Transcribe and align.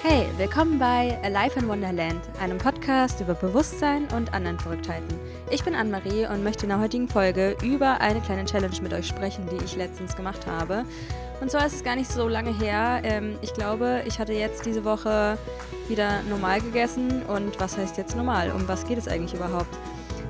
Hey, 0.00 0.28
willkommen 0.36 0.78
bei 0.78 1.18
Alive 1.24 1.58
in 1.58 1.68
Wonderland, 1.68 2.20
einem 2.40 2.56
Podcast 2.58 3.20
über 3.20 3.34
Bewusstsein 3.34 4.06
und 4.14 4.32
anderen 4.32 4.56
Verrücktheiten. 4.56 5.08
Ich 5.50 5.64
bin 5.64 5.74
Anne-Marie 5.74 6.24
und 6.26 6.44
möchte 6.44 6.62
in 6.62 6.68
der 6.68 6.78
heutigen 6.78 7.08
Folge 7.08 7.56
über 7.64 8.00
eine 8.00 8.20
kleine 8.20 8.44
Challenge 8.44 8.76
mit 8.80 8.92
euch 8.92 9.08
sprechen, 9.08 9.48
die 9.50 9.64
ich 9.64 9.74
letztens 9.74 10.14
gemacht 10.14 10.46
habe. 10.46 10.84
Und 11.40 11.50
zwar 11.50 11.66
ist 11.66 11.74
es 11.74 11.82
gar 11.82 11.96
nicht 11.96 12.08
so 12.10 12.28
lange 12.28 12.56
her. 12.56 13.00
Ähm, 13.02 13.38
ich 13.42 13.52
glaube, 13.54 14.04
ich 14.06 14.20
hatte 14.20 14.32
jetzt 14.32 14.64
diese 14.66 14.84
Woche 14.84 15.36
wieder 15.88 16.22
normal 16.30 16.60
gegessen. 16.60 17.24
Und 17.24 17.58
was 17.58 17.76
heißt 17.76 17.98
jetzt 17.98 18.16
normal? 18.16 18.52
Um 18.52 18.68
was 18.68 18.86
geht 18.86 18.98
es 18.98 19.08
eigentlich 19.08 19.34
überhaupt? 19.34 19.76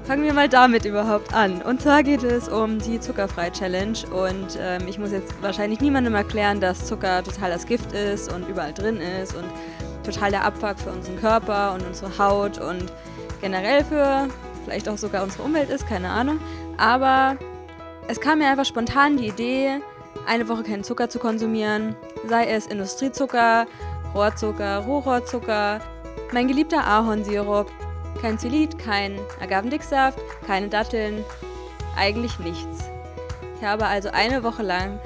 Fangen 0.08 0.24
wir 0.24 0.32
mal 0.32 0.48
damit 0.48 0.86
überhaupt 0.86 1.34
an. 1.34 1.60
Und 1.60 1.82
zwar 1.82 2.02
geht 2.02 2.22
es 2.22 2.48
um 2.48 2.78
die 2.78 2.98
Zuckerfrei-Challenge. 2.98 3.98
Und 4.10 4.58
ähm, 4.58 4.88
ich 4.88 4.98
muss 4.98 5.12
jetzt 5.12 5.34
wahrscheinlich 5.42 5.80
niemandem 5.80 6.14
erklären, 6.14 6.62
dass 6.62 6.86
Zucker 6.86 7.22
total 7.22 7.50
das 7.50 7.66
Gift 7.66 7.92
ist 7.92 8.32
und 8.32 8.48
überall 8.48 8.72
drin 8.72 9.02
ist 9.02 9.34
und 9.36 9.44
total 10.04 10.30
der 10.30 10.46
Abfuck 10.46 10.78
für 10.78 10.92
unseren 10.92 11.20
Körper 11.20 11.74
und 11.74 11.86
unsere 11.86 12.16
Haut 12.16 12.58
und 12.58 12.90
generell 13.42 13.84
für 13.84 14.28
vielleicht 14.64 14.88
auch 14.88 14.96
sogar 14.96 15.22
unsere 15.22 15.42
Umwelt 15.42 15.68
ist, 15.68 15.86
keine 15.86 16.08
Ahnung. 16.08 16.40
Aber 16.78 17.36
es 18.08 18.18
kam 18.18 18.38
mir 18.38 18.48
einfach 18.48 18.64
spontan 18.64 19.18
die 19.18 19.26
Idee, 19.26 19.82
eine 20.26 20.48
Woche 20.48 20.62
keinen 20.62 20.84
Zucker 20.84 21.10
zu 21.10 21.18
konsumieren, 21.18 21.94
sei 22.26 22.46
es 22.46 22.66
Industriezucker, 22.66 23.66
Rohrzucker, 24.14 24.78
Rohrohrzucker, 24.78 25.80
mein 26.32 26.48
geliebter 26.48 26.86
Ahornsirup, 26.86 27.70
kein 28.20 28.38
Zylit, 28.38 28.78
kein 28.78 29.18
Agavendicksaft, 29.40 30.18
keine 30.46 30.68
Datteln, 30.68 31.24
eigentlich 31.96 32.38
nichts. 32.38 32.90
Ich 33.58 33.66
habe 33.66 33.86
also 33.86 34.10
eine 34.10 34.42
Woche 34.42 34.62
lang 34.62 35.00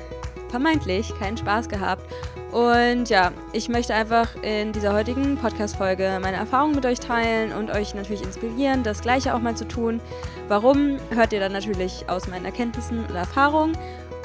vermeintlich 0.49 1.13
keinen 1.19 1.37
Spaß 1.37 1.69
gehabt. 1.69 2.05
Und 2.53 3.09
ja, 3.09 3.33
ich 3.55 3.71
möchte 3.71 3.95
einfach 3.95 4.29
in 4.43 4.73
dieser 4.73 4.93
heutigen 4.93 5.39
Podcast-Folge 5.39 6.19
meine 6.21 6.37
Erfahrungen 6.37 6.75
mit 6.75 6.85
euch 6.85 7.01
teilen 7.01 7.53
und 7.53 7.71
euch 7.71 7.95
natürlich 7.95 8.23
inspirieren, 8.23 8.83
das 8.83 9.01
Gleiche 9.01 9.35
auch 9.35 9.41
mal 9.41 9.57
zu 9.57 9.67
tun. 9.67 10.01
Warum, 10.49 10.99
hört 11.11 11.33
ihr 11.33 11.41
dann 11.41 11.53
natürlich 11.53 12.05
aus 12.09 12.29
meinen 12.29 12.45
Erkenntnissen 12.45 13.07
und 13.07 13.15
Erfahrungen. 13.15 13.77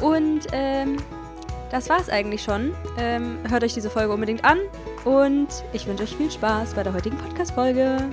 Und 0.01 0.41
ähm, 0.51 0.97
das 1.71 1.89
war's 1.89 2.09
eigentlich 2.09 2.43
schon. 2.43 2.73
Ähm, 2.97 3.39
hört 3.49 3.63
euch 3.63 3.73
diese 3.73 3.89
Folge 3.89 4.13
unbedingt 4.13 4.43
an 4.43 4.59
und 5.05 5.47
ich 5.71 5.87
wünsche 5.87 6.03
euch 6.03 6.15
viel 6.15 6.29
Spaß 6.29 6.73
bei 6.73 6.83
der 6.83 6.93
heutigen 6.93 7.17
Podcast-Folge. 7.17 8.09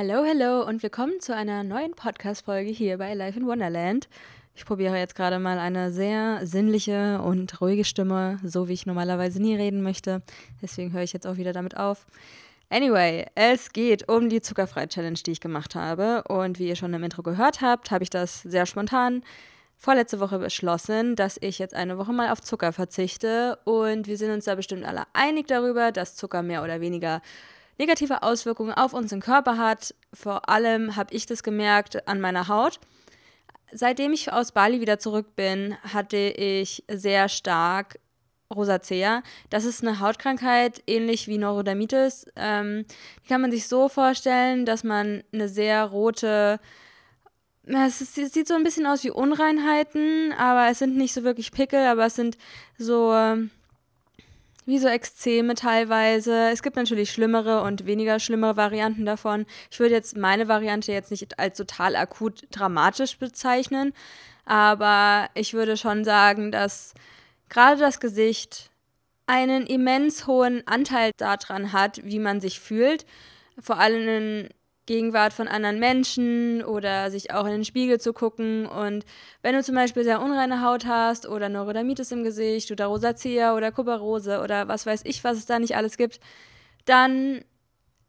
Hallo, 0.00 0.24
hallo 0.24 0.64
und 0.64 0.84
willkommen 0.84 1.18
zu 1.18 1.34
einer 1.34 1.64
neuen 1.64 1.90
Podcast-Folge 1.90 2.70
hier 2.70 2.98
bei 2.98 3.14
Life 3.14 3.36
in 3.36 3.48
Wonderland. 3.48 4.08
Ich 4.54 4.64
probiere 4.64 4.96
jetzt 4.96 5.16
gerade 5.16 5.40
mal 5.40 5.58
eine 5.58 5.90
sehr 5.90 6.46
sinnliche 6.46 7.20
und 7.20 7.60
ruhige 7.60 7.84
Stimme, 7.84 8.38
so 8.44 8.68
wie 8.68 8.74
ich 8.74 8.86
normalerweise 8.86 9.42
nie 9.42 9.56
reden 9.56 9.82
möchte. 9.82 10.22
Deswegen 10.62 10.92
höre 10.92 11.02
ich 11.02 11.12
jetzt 11.12 11.26
auch 11.26 11.36
wieder 11.36 11.52
damit 11.52 11.76
auf. 11.76 12.06
Anyway, 12.70 13.26
es 13.34 13.72
geht 13.72 14.08
um 14.08 14.28
die 14.28 14.40
Zuckerfrei-Challenge, 14.40 15.18
die 15.26 15.32
ich 15.32 15.40
gemacht 15.40 15.74
habe. 15.74 16.22
Und 16.28 16.60
wie 16.60 16.68
ihr 16.68 16.76
schon 16.76 16.94
im 16.94 17.02
Intro 17.02 17.24
gehört 17.24 17.60
habt, 17.60 17.90
habe 17.90 18.04
ich 18.04 18.10
das 18.10 18.42
sehr 18.42 18.66
spontan 18.66 19.24
vorletzte 19.76 20.20
Woche 20.20 20.38
beschlossen, 20.38 21.16
dass 21.16 21.38
ich 21.40 21.58
jetzt 21.58 21.74
eine 21.74 21.98
Woche 21.98 22.12
mal 22.12 22.30
auf 22.30 22.40
Zucker 22.40 22.72
verzichte. 22.72 23.58
Und 23.64 24.06
wir 24.06 24.16
sind 24.16 24.30
uns 24.30 24.44
da 24.44 24.54
bestimmt 24.54 24.84
alle 24.84 25.06
einig 25.12 25.48
darüber, 25.48 25.90
dass 25.90 26.14
Zucker 26.14 26.44
mehr 26.44 26.62
oder 26.62 26.80
weniger 26.80 27.20
negative 27.78 28.22
Auswirkungen 28.22 28.72
auf 28.72 28.92
unseren 28.92 29.20
Körper 29.20 29.56
hat. 29.56 29.94
Vor 30.12 30.48
allem 30.48 30.96
habe 30.96 31.14
ich 31.14 31.26
das 31.26 31.42
gemerkt 31.42 32.08
an 32.08 32.20
meiner 32.20 32.48
Haut. 32.48 32.80
Seitdem 33.72 34.12
ich 34.12 34.32
aus 34.32 34.52
Bali 34.52 34.80
wieder 34.80 34.98
zurück 34.98 35.36
bin, 35.36 35.76
hatte 35.82 36.16
ich 36.16 36.84
sehr 36.90 37.28
stark 37.28 37.98
Rosacea. 38.54 39.22
Das 39.50 39.64
ist 39.64 39.82
eine 39.82 40.00
Hautkrankheit, 40.00 40.82
ähnlich 40.86 41.28
wie 41.28 41.36
Neurodermitis. 41.36 42.26
Ähm, 42.34 42.86
die 43.22 43.28
kann 43.28 43.42
man 43.42 43.50
sich 43.50 43.68
so 43.68 43.88
vorstellen, 43.88 44.64
dass 44.64 44.84
man 44.84 45.22
eine 45.32 45.48
sehr 45.48 45.84
rote 45.84 46.58
es, 47.70 47.98
sieht 48.14 48.48
so 48.48 48.54
ein 48.54 48.62
bisschen 48.62 48.86
aus 48.86 49.04
wie 49.04 49.10
Unreinheiten, 49.10 50.32
aber 50.32 50.68
es 50.70 50.78
sind 50.78 50.96
nicht 50.96 51.12
so 51.12 51.22
wirklich 51.22 51.52
Pickel, 51.52 51.86
aber 51.86 52.06
es 52.06 52.14
sind 52.14 52.38
so 52.78 53.12
ähm, 53.12 53.50
wie 54.68 54.78
so 54.78 54.86
Ekzeme 54.86 55.54
teilweise. 55.54 56.50
Es 56.50 56.62
gibt 56.62 56.76
natürlich 56.76 57.10
schlimmere 57.10 57.62
und 57.62 57.86
weniger 57.86 58.20
schlimmere 58.20 58.58
Varianten 58.58 59.06
davon. 59.06 59.46
Ich 59.70 59.80
würde 59.80 59.94
jetzt 59.94 60.14
meine 60.14 60.46
Variante 60.46 60.92
jetzt 60.92 61.10
nicht 61.10 61.38
als 61.38 61.56
total 61.56 61.96
akut 61.96 62.42
dramatisch 62.50 63.16
bezeichnen, 63.16 63.94
aber 64.44 65.30
ich 65.32 65.54
würde 65.54 65.78
schon 65.78 66.04
sagen, 66.04 66.52
dass 66.52 66.92
gerade 67.48 67.80
das 67.80 67.98
Gesicht 67.98 68.68
einen 69.26 69.64
immens 69.66 70.26
hohen 70.26 70.66
Anteil 70.66 71.12
daran 71.16 71.72
hat, 71.72 72.02
wie 72.04 72.18
man 72.18 72.42
sich 72.42 72.60
fühlt. 72.60 73.06
Vor 73.58 73.78
allem 73.78 74.06
in 74.06 74.48
Gegenwart 74.88 75.34
von 75.34 75.48
anderen 75.48 75.78
Menschen 75.78 76.64
oder 76.64 77.10
sich 77.10 77.32
auch 77.34 77.44
in 77.44 77.52
den 77.52 77.64
Spiegel 77.64 78.00
zu 78.00 78.14
gucken. 78.14 78.64
Und 78.66 79.04
wenn 79.42 79.54
du 79.54 79.62
zum 79.62 79.74
Beispiel 79.74 80.02
sehr 80.02 80.22
unreine 80.22 80.62
Haut 80.62 80.86
hast 80.86 81.28
oder 81.28 81.50
Neurodermitis 81.50 82.10
im 82.10 82.24
Gesicht 82.24 82.72
oder 82.72 82.86
Rosacea 82.86 83.54
oder 83.54 83.70
Kuparose 83.70 84.40
oder 84.40 84.66
was 84.66 84.86
weiß 84.86 85.02
ich, 85.04 85.22
was 85.24 85.36
es 85.36 85.44
da 85.46 85.58
nicht 85.58 85.76
alles 85.76 85.98
gibt, 85.98 86.20
dann 86.86 87.44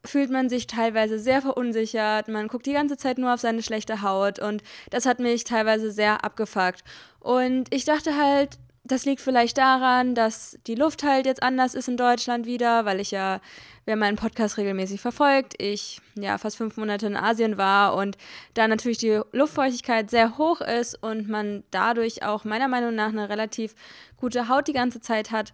fühlt 0.06 0.31
man 0.31 0.47
sich 0.47 0.68
teilweise 0.68 1.19
sehr 1.19 1.41
verunsichert, 1.41 2.29
man 2.29 2.47
guckt 2.47 2.66
die 2.66 2.72
ganze 2.72 2.95
Zeit 2.95 3.18
nur 3.18 3.34
auf 3.34 3.41
seine 3.41 3.62
schlechte 3.62 4.01
Haut 4.01 4.39
und 4.39 4.63
das 4.89 5.06
hat 5.06 5.19
mich 5.19 5.44
teilweise 5.44 5.91
sehr 5.91 6.23
abgefuckt. 6.23 6.85
Und 7.19 7.73
ich 7.73 7.84
dachte 7.84 8.16
halt, 8.16 8.57
das 8.89 9.05
liegt 9.05 9.22
vielleicht 9.22 9.57
daran, 9.57 10.16
dass 10.16 10.57
die 10.67 10.75
Luft 10.75 11.03
halt 11.03 11.25
jetzt 11.25 11.44
anders 11.44 11.75
ist 11.75 11.88
in 11.88 11.95
Deutschland 11.95 12.45
wieder, 12.45 12.85
weil 12.85 13.00
ich 13.00 13.11
ja, 13.11 13.39
wer 13.85 13.95
meinen 13.95 14.17
Podcast 14.17 14.57
regelmäßig 14.57 15.00
verfolgt, 15.00 15.53
ich 15.61 16.01
ja 16.16 16.38
fast 16.38 16.57
fünf 16.57 16.75
Monate 16.75 17.07
in 17.07 17.16
Asien 17.16 17.57
war 17.57 17.95
und 17.95 18.17
da 18.55 18.67
natürlich 18.67 18.97
die 18.97 19.22
Luftfeuchtigkeit 19.31 20.09
sehr 20.09 20.38
hoch 20.38 20.61
ist 20.61 21.01
und 21.01 21.29
man 21.29 21.63
dadurch 21.72 22.23
auch 22.23 22.44
meiner 22.44 22.67
Meinung 22.67 22.95
nach 22.95 23.09
eine 23.09 23.29
relativ 23.29 23.75
gute 24.17 24.50
Haut 24.50 24.67
die 24.67 24.73
ganze 24.73 25.00
Zeit 25.00 25.31
hat. 25.31 25.53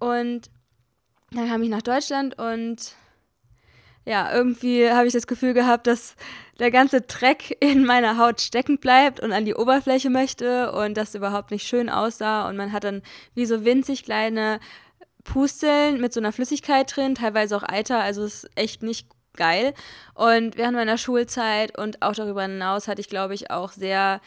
Und 0.00 0.50
dann 1.30 1.48
kam 1.48 1.62
ich 1.62 1.70
nach 1.70 1.82
Deutschland 1.82 2.38
und 2.38 2.94
ja, 4.04 4.34
irgendwie 4.34 4.90
habe 4.90 5.06
ich 5.06 5.12
das 5.12 5.28
Gefühl 5.28 5.54
gehabt, 5.54 5.86
dass 5.86 6.16
der 6.62 6.70
ganze 6.70 7.00
Dreck 7.00 7.56
in 7.60 7.84
meiner 7.84 8.18
Haut 8.18 8.40
stecken 8.40 8.78
bleibt 8.78 9.18
und 9.18 9.32
an 9.32 9.44
die 9.44 9.54
Oberfläche 9.54 10.10
möchte 10.10 10.70
und 10.70 10.96
das 10.96 11.14
überhaupt 11.14 11.50
nicht 11.50 11.66
schön 11.66 11.90
aussah. 11.90 12.48
Und 12.48 12.56
man 12.56 12.72
hat 12.72 12.84
dann 12.84 13.02
wie 13.34 13.46
so 13.46 13.64
winzig 13.64 14.04
kleine 14.04 14.60
Pusteln 15.24 16.00
mit 16.00 16.12
so 16.12 16.20
einer 16.20 16.30
Flüssigkeit 16.32 16.94
drin, 16.94 17.16
teilweise 17.16 17.56
auch 17.56 17.64
Eiter, 17.64 18.00
also 18.00 18.22
es 18.22 18.44
ist 18.44 18.50
echt 18.54 18.82
nicht 18.84 19.08
geil. 19.36 19.74
Und 20.14 20.56
während 20.56 20.76
meiner 20.76 20.98
Schulzeit 20.98 21.76
und 21.76 22.00
auch 22.00 22.14
darüber 22.14 22.42
hinaus 22.42 22.86
hatte 22.86 23.00
ich, 23.00 23.08
glaube 23.08 23.34
ich, 23.34 23.50
auch 23.50 23.72
sehr, 23.72 24.20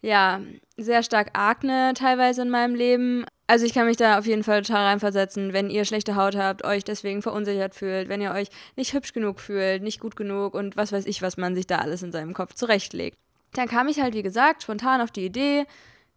ja, 0.00 0.40
sehr 0.78 1.02
stark 1.02 1.30
Akne 1.34 1.92
teilweise 1.94 2.40
in 2.40 2.50
meinem 2.50 2.74
Leben. 2.74 3.26
Also 3.52 3.66
ich 3.66 3.74
kann 3.74 3.84
mich 3.84 3.98
da 3.98 4.18
auf 4.18 4.24
jeden 4.24 4.44
Fall 4.44 4.62
total 4.62 4.86
reinversetzen, 4.86 5.52
wenn 5.52 5.68
ihr 5.68 5.84
schlechte 5.84 6.16
Haut 6.16 6.34
habt, 6.36 6.64
euch 6.64 6.84
deswegen 6.84 7.20
verunsichert 7.20 7.74
fühlt, 7.74 8.08
wenn 8.08 8.22
ihr 8.22 8.30
euch 8.30 8.48
nicht 8.76 8.94
hübsch 8.94 9.12
genug 9.12 9.40
fühlt, 9.40 9.82
nicht 9.82 10.00
gut 10.00 10.16
genug 10.16 10.54
und 10.54 10.78
was 10.78 10.90
weiß 10.90 11.04
ich, 11.04 11.20
was 11.20 11.36
man 11.36 11.54
sich 11.54 11.66
da 11.66 11.76
alles 11.76 12.02
in 12.02 12.12
seinem 12.12 12.32
Kopf 12.32 12.54
zurechtlegt. 12.54 13.18
Dann 13.52 13.68
kam 13.68 13.88
ich 13.88 14.00
halt, 14.00 14.14
wie 14.14 14.22
gesagt, 14.22 14.62
spontan 14.62 15.02
auf 15.02 15.10
die 15.10 15.26
Idee, 15.26 15.66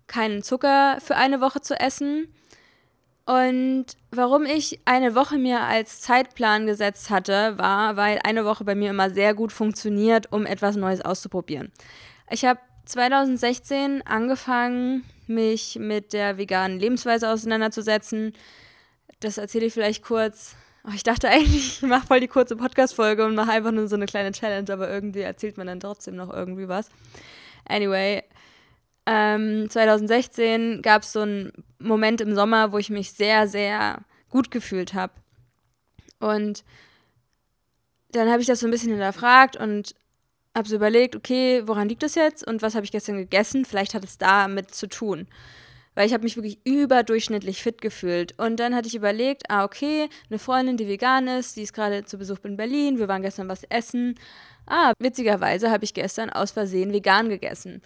keinen 0.08 0.44
Zucker 0.44 0.98
für 1.02 1.18
eine 1.18 1.42
Woche 1.42 1.60
zu 1.60 1.78
essen. 1.78 2.34
Und 3.26 3.88
warum 4.12 4.46
ich 4.46 4.80
eine 4.86 5.14
Woche 5.14 5.38
mir 5.38 5.60
als 5.60 6.00
Zeitplan 6.00 6.68
gesetzt 6.68 7.10
hatte, 7.10 7.58
war, 7.58 7.98
weil 7.98 8.22
eine 8.24 8.46
Woche 8.46 8.64
bei 8.64 8.76
mir 8.76 8.92
immer 8.92 9.10
sehr 9.10 9.34
gut 9.34 9.52
funktioniert, 9.52 10.32
um 10.32 10.46
etwas 10.46 10.78
Neues 10.78 11.02
auszuprobieren. 11.02 11.74
Ich 12.30 12.46
habe 12.46 12.62
2016 12.86 14.04
angefangen, 14.08 15.04
mich 15.28 15.78
mit 15.80 16.14
der 16.14 16.38
veganen 16.38 16.80
Lebensweise 16.80 17.30
auseinanderzusetzen. 17.30 18.34
Das 19.20 19.38
erzähle 19.38 19.66
ich 19.66 19.74
vielleicht 19.74 20.04
kurz. 20.04 20.56
Oh, 20.86 20.92
ich 20.94 21.04
dachte 21.04 21.30
eigentlich, 21.30 21.56
ich 21.82 21.88
mache 21.88 22.08
voll 22.08 22.20
die 22.20 22.28
kurze 22.28 22.56
Podcast-Folge 22.56 23.26
und 23.26 23.36
mache 23.36 23.52
einfach 23.52 23.72
nur 23.72 23.88
so 23.88 23.96
eine 23.96 24.06
kleine 24.06 24.32
Challenge, 24.32 24.72
aber 24.72 24.90
irgendwie 24.90 25.22
erzählt 25.22 25.58
man 25.58 25.68
dann 25.68 25.80
trotzdem 25.80 26.16
noch 26.16 26.34
irgendwie 26.34 26.68
was. 26.68 26.90
Anyway, 27.68 28.24
ähm, 29.06 29.70
2016 29.70 30.82
gab 30.82 31.04
es 31.04 31.14
so 31.14 31.22
einen 31.22 31.52
Moment 31.80 32.22
im 32.22 32.36
Sommer, 32.36 32.72
wo 32.72 32.78
ich 32.78 32.90
mich 32.90 33.14
sehr, 33.14 33.48
sehr 33.48 34.00
gut 34.30 34.52
gefühlt 34.52 34.94
habe. 34.94 35.14
Und 36.20 36.64
dann 38.12 38.30
habe 38.30 38.42
ich 38.42 38.48
das 38.48 38.60
so 38.60 38.68
ein 38.68 38.72
bisschen 38.72 38.92
hinterfragt 38.92 39.58
und 39.58 39.96
habe 40.56 40.68
so 40.68 40.76
überlegt, 40.76 41.16
okay, 41.16 41.64
woran 41.66 41.90
liegt 41.90 42.04
das 42.04 42.16
jetzt 42.16 42.48
und 42.48 42.62
was 42.62 42.76
habe 42.76 42.86
ich 42.86 42.92
gestern 42.92 43.18
gegessen? 43.18 43.66
Vielleicht 43.66 43.94
hat 43.94 44.04
es 44.04 44.18
damit 44.18 44.74
zu 44.74 44.88
tun. 44.88 45.28
Weil 45.94 46.08
ich 46.08 46.14
habe 46.14 46.24
mich 46.24 46.36
wirklich 46.36 46.60
überdurchschnittlich 46.66 47.62
fit 47.62 47.82
gefühlt. 47.82 48.38
Und 48.40 48.60
dann 48.60 48.76
hatte 48.76 48.88
ich 48.88 48.96
überlegt, 48.96 49.44
ah, 49.50 49.64
okay, 49.64 50.10
eine 50.30 50.40
Freundin, 50.40 50.78
die 50.78 50.88
vegan 50.88 51.28
ist, 51.28 51.56
die 51.56 51.62
ist 51.62 51.74
gerade 51.74 52.06
zu 52.06 52.18
Besuch 52.18 52.38
in 52.44 52.58
Berlin, 52.58 52.98
wir 53.00 53.08
waren 53.08 53.22
gestern 53.22 53.48
was 53.48 53.64
essen. 53.66 54.16
Ah, 54.66 54.94
witzigerweise 55.00 55.72
habe 55.72 55.84
ich 55.84 55.94
gestern 55.94 56.30
aus 56.30 56.52
Versehen 56.52 56.92
vegan 56.92 57.30
gegessen. 57.30 57.82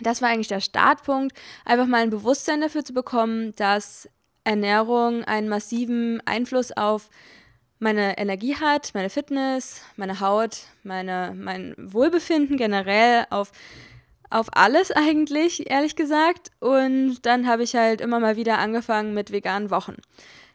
das 0.00 0.22
war 0.22 0.28
eigentlich 0.28 0.48
der 0.48 0.60
Startpunkt, 0.60 1.36
einfach 1.64 1.86
mal 1.86 2.02
ein 2.02 2.10
Bewusstsein 2.10 2.60
dafür 2.60 2.84
zu 2.84 2.92
bekommen, 2.92 3.54
dass 3.56 4.08
Ernährung 4.44 5.24
einen 5.24 5.48
massiven 5.48 6.22
Einfluss 6.24 6.70
auf 6.70 7.10
meine 7.78 8.18
Energie 8.18 8.56
hat, 8.56 8.92
meine 8.94 9.10
Fitness, 9.10 9.82
meine 9.96 10.20
Haut, 10.20 10.62
meine, 10.82 11.34
mein 11.36 11.74
Wohlbefinden 11.78 12.56
generell, 12.56 13.26
auf, 13.30 13.52
auf 14.30 14.48
alles 14.52 14.90
eigentlich, 14.90 15.70
ehrlich 15.70 15.96
gesagt. 15.96 16.50
Und 16.60 17.26
dann 17.26 17.46
habe 17.46 17.62
ich 17.62 17.74
halt 17.74 18.00
immer 18.00 18.20
mal 18.20 18.36
wieder 18.36 18.58
angefangen 18.58 19.14
mit 19.14 19.30
veganen 19.30 19.70
Wochen. 19.70 19.96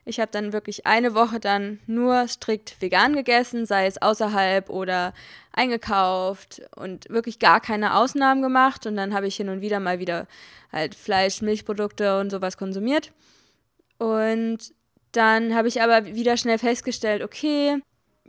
Ich 0.04 0.20
habe 0.20 0.32
dann 0.32 0.52
wirklich 0.52 0.88
eine 0.88 1.14
Woche 1.14 1.40
dann 1.40 1.80
nur 1.86 2.28
strikt 2.28 2.82
vegan 2.82 3.16
gegessen, 3.16 3.68
sei 3.68 3.86
es 3.86 4.02
außerhalb 4.02 4.70
oder 4.70 5.14
eingekauft 5.54 6.64
und 6.76 7.08
wirklich 7.10 7.38
gar 7.38 7.62
keine 7.62 7.96
Ausnahmen 7.96 8.42
gemacht. 8.42 8.88
Und 8.88 8.96
dann 8.96 9.14
habe 9.14 9.28
ich 9.28 9.36
hin 9.36 9.50
und 9.50 9.62
wieder 9.62 9.80
mal 9.80 10.00
wieder 10.00 10.28
halt 10.72 10.96
Fleisch, 10.96 11.44
Milchprodukte 11.44 12.20
und 12.20 12.32
sowas 12.32 12.58
konsumiert. 12.58 13.12
Und 14.00 14.74
dann 15.12 15.56
habe 15.56 15.68
ich 15.68 15.82
aber 15.82 16.06
wieder 16.06 16.38
schnell 16.38 16.58
festgestellt, 16.58 17.24
okay, 17.24 17.82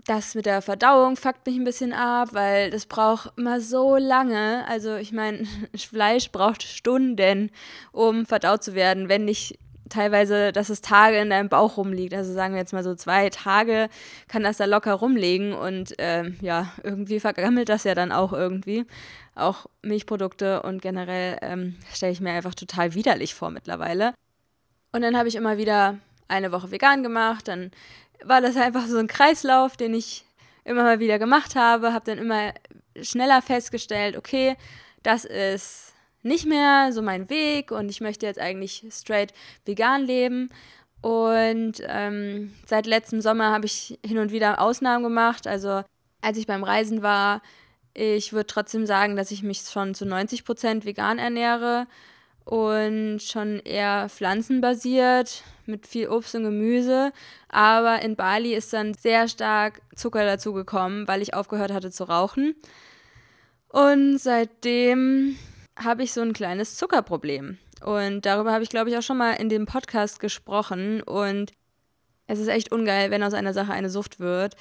das 0.04 0.34
mit 0.34 0.46
der 0.46 0.62
Verdauung 0.62 1.16
fuckt 1.16 1.46
mich 1.46 1.56
ein 1.56 1.64
bisschen 1.64 1.92
ab, 1.92 2.30
weil 2.32 2.70
das 2.70 2.86
braucht 2.86 3.32
immer 3.36 3.60
so 3.60 3.96
lange. 3.96 4.66
Also 4.66 4.96
ich 4.96 5.12
meine, 5.12 5.46
Fleisch 5.76 6.30
braucht 6.30 6.62
Stunden, 6.62 7.50
um 7.92 8.26
verdaut 8.26 8.64
zu 8.64 8.74
werden, 8.74 9.08
wenn 9.08 9.24
nicht 9.24 9.58
teilweise, 9.88 10.52
dass 10.52 10.70
es 10.70 10.80
Tage 10.80 11.18
in 11.18 11.30
deinem 11.30 11.48
Bauch 11.48 11.76
rumliegt. 11.76 12.14
Also 12.14 12.32
sagen 12.32 12.54
wir 12.54 12.60
jetzt 12.60 12.72
mal 12.72 12.82
so 12.82 12.94
zwei 12.94 13.28
Tage 13.28 13.88
kann 14.26 14.42
das 14.42 14.56
da 14.56 14.64
locker 14.64 14.94
rumlegen 14.94 15.52
und 15.52 15.98
äh, 15.98 16.30
ja, 16.40 16.72
irgendwie 16.82 17.20
vergammelt 17.20 17.68
das 17.68 17.84
ja 17.84 17.94
dann 17.94 18.10
auch 18.10 18.32
irgendwie. 18.32 18.86
Auch 19.34 19.66
Milchprodukte 19.82 20.62
und 20.62 20.82
generell 20.82 21.38
ähm, 21.42 21.76
stelle 21.92 22.12
ich 22.12 22.20
mir 22.20 22.32
einfach 22.32 22.54
total 22.54 22.94
widerlich 22.94 23.34
vor 23.34 23.50
mittlerweile. 23.50 24.14
Und 24.92 25.02
dann 25.02 25.16
habe 25.16 25.28
ich 25.28 25.36
immer 25.36 25.58
wieder 25.58 25.98
eine 26.28 26.52
Woche 26.52 26.70
vegan 26.70 27.02
gemacht, 27.02 27.48
dann 27.48 27.70
war 28.24 28.40
das 28.40 28.56
einfach 28.56 28.86
so 28.86 28.98
ein 28.98 29.08
Kreislauf, 29.08 29.76
den 29.76 29.94
ich 29.94 30.24
immer 30.64 30.82
mal 30.82 31.00
wieder 31.00 31.18
gemacht 31.18 31.56
habe, 31.56 31.92
habe 31.92 32.04
dann 32.04 32.18
immer 32.18 32.52
schneller 33.00 33.42
festgestellt, 33.42 34.16
okay, 34.16 34.56
das 35.02 35.24
ist 35.24 35.92
nicht 36.22 36.46
mehr 36.46 36.92
so 36.92 37.02
mein 37.02 37.28
Weg 37.30 37.72
und 37.72 37.88
ich 37.88 38.00
möchte 38.00 38.26
jetzt 38.26 38.38
eigentlich 38.38 38.84
straight 38.90 39.32
vegan 39.64 40.02
leben. 40.04 40.50
Und 41.00 41.82
ähm, 41.84 42.54
seit 42.64 42.86
letztem 42.86 43.20
Sommer 43.20 43.50
habe 43.50 43.66
ich 43.66 43.98
hin 44.06 44.18
und 44.18 44.30
wieder 44.30 44.60
Ausnahmen 44.60 45.02
gemacht. 45.02 45.48
Also 45.48 45.82
als 46.20 46.38
ich 46.38 46.46
beim 46.46 46.62
Reisen 46.62 47.02
war, 47.02 47.42
ich 47.92 48.32
würde 48.32 48.46
trotzdem 48.46 48.86
sagen, 48.86 49.16
dass 49.16 49.32
ich 49.32 49.42
mich 49.42 49.62
schon 49.62 49.94
zu 49.94 50.06
90 50.06 50.44
Prozent 50.44 50.84
vegan 50.84 51.18
ernähre 51.18 51.88
und 52.44 53.20
schon 53.20 53.58
eher 53.58 54.08
pflanzenbasiert 54.08 55.42
mit 55.72 55.88
viel 55.88 56.08
Obst 56.08 56.36
und 56.36 56.44
Gemüse. 56.44 57.12
Aber 57.48 58.02
in 58.02 58.14
Bali 58.14 58.54
ist 58.54 58.72
dann 58.72 58.94
sehr 58.94 59.26
stark 59.26 59.82
Zucker 59.96 60.24
dazugekommen, 60.24 61.08
weil 61.08 61.22
ich 61.22 61.34
aufgehört 61.34 61.72
hatte 61.72 61.90
zu 61.90 62.04
rauchen. 62.04 62.54
Und 63.68 64.18
seitdem 64.18 65.36
habe 65.76 66.04
ich 66.04 66.12
so 66.12 66.20
ein 66.20 66.34
kleines 66.34 66.76
Zuckerproblem. 66.76 67.58
Und 67.84 68.26
darüber 68.26 68.52
habe 68.52 68.62
ich, 68.62 68.70
glaube 68.70 68.90
ich, 68.90 68.96
auch 68.96 69.02
schon 69.02 69.16
mal 69.16 69.32
in 69.32 69.48
dem 69.48 69.66
Podcast 69.66 70.20
gesprochen. 70.20 71.02
Und 71.02 71.52
es 72.28 72.38
ist 72.38 72.48
echt 72.48 72.70
ungeil, 72.70 73.10
wenn 73.10 73.22
aus 73.22 73.34
einer 73.34 73.54
Sache 73.54 73.72
eine 73.72 73.90
Sucht 73.90 74.20
wird. 74.20 74.54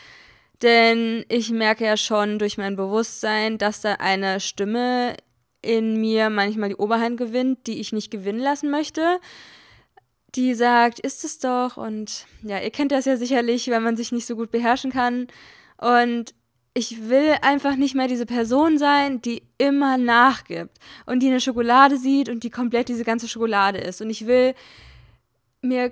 Denn 0.62 1.26
ich 1.28 1.52
merke 1.52 1.86
ja 1.86 1.98
schon 1.98 2.40
durch 2.40 2.58
mein 2.58 2.76
Bewusstsein, 2.76 3.58
dass 3.58 3.82
da 3.82 3.96
eine 3.96 4.40
Stimme 4.40 5.16
in 5.62 6.00
mir 6.00 6.30
manchmal 6.30 6.70
die 6.70 6.76
Oberhand 6.76 7.18
gewinnt, 7.18 7.68
die 7.68 7.80
ich 7.80 7.92
nicht 7.92 8.12
gewinnen 8.12 8.40
lassen 8.40 8.72
möchte. 8.72 9.20
Die 10.36 10.54
sagt, 10.54 11.00
ist 11.00 11.24
es 11.24 11.40
doch. 11.40 11.78
Und 11.78 12.26
ja, 12.44 12.60
ihr 12.60 12.72
kennt 12.72 12.92
das 12.92 13.06
ja 13.06 13.18
sicherlich, 13.18 13.68
wenn 13.68 13.84
man 13.84 13.98
sich 13.98 14.12
nicht 14.12 14.26
so 14.26 14.36
gut 14.36 14.52
beherrschen 14.52 14.92
kann. 14.92 15.28
Und 15.78 16.34
ich 16.74 17.10
will 17.10 17.36
einfach 17.42 17.76
nicht 17.76 17.96
mehr 17.96 18.08
diese 18.08 18.26
Person 18.26 18.78
sein, 18.78 19.22
die 19.22 19.44
immer 19.58 19.98
nachgibt 19.98 20.78
und 21.06 21.20
die 21.20 21.28
eine 21.28 21.42
Schokolade 21.42 21.98
sieht 21.98 22.30
und 22.30 22.44
die 22.44 22.50
komplett 22.50 22.88
diese 22.88 23.04
ganze 23.04 23.28
Schokolade 23.28 23.80
ist. 23.80 24.02
Und 24.02 24.10
ich 24.10 24.26
will 24.26 24.54
mir 25.62 25.92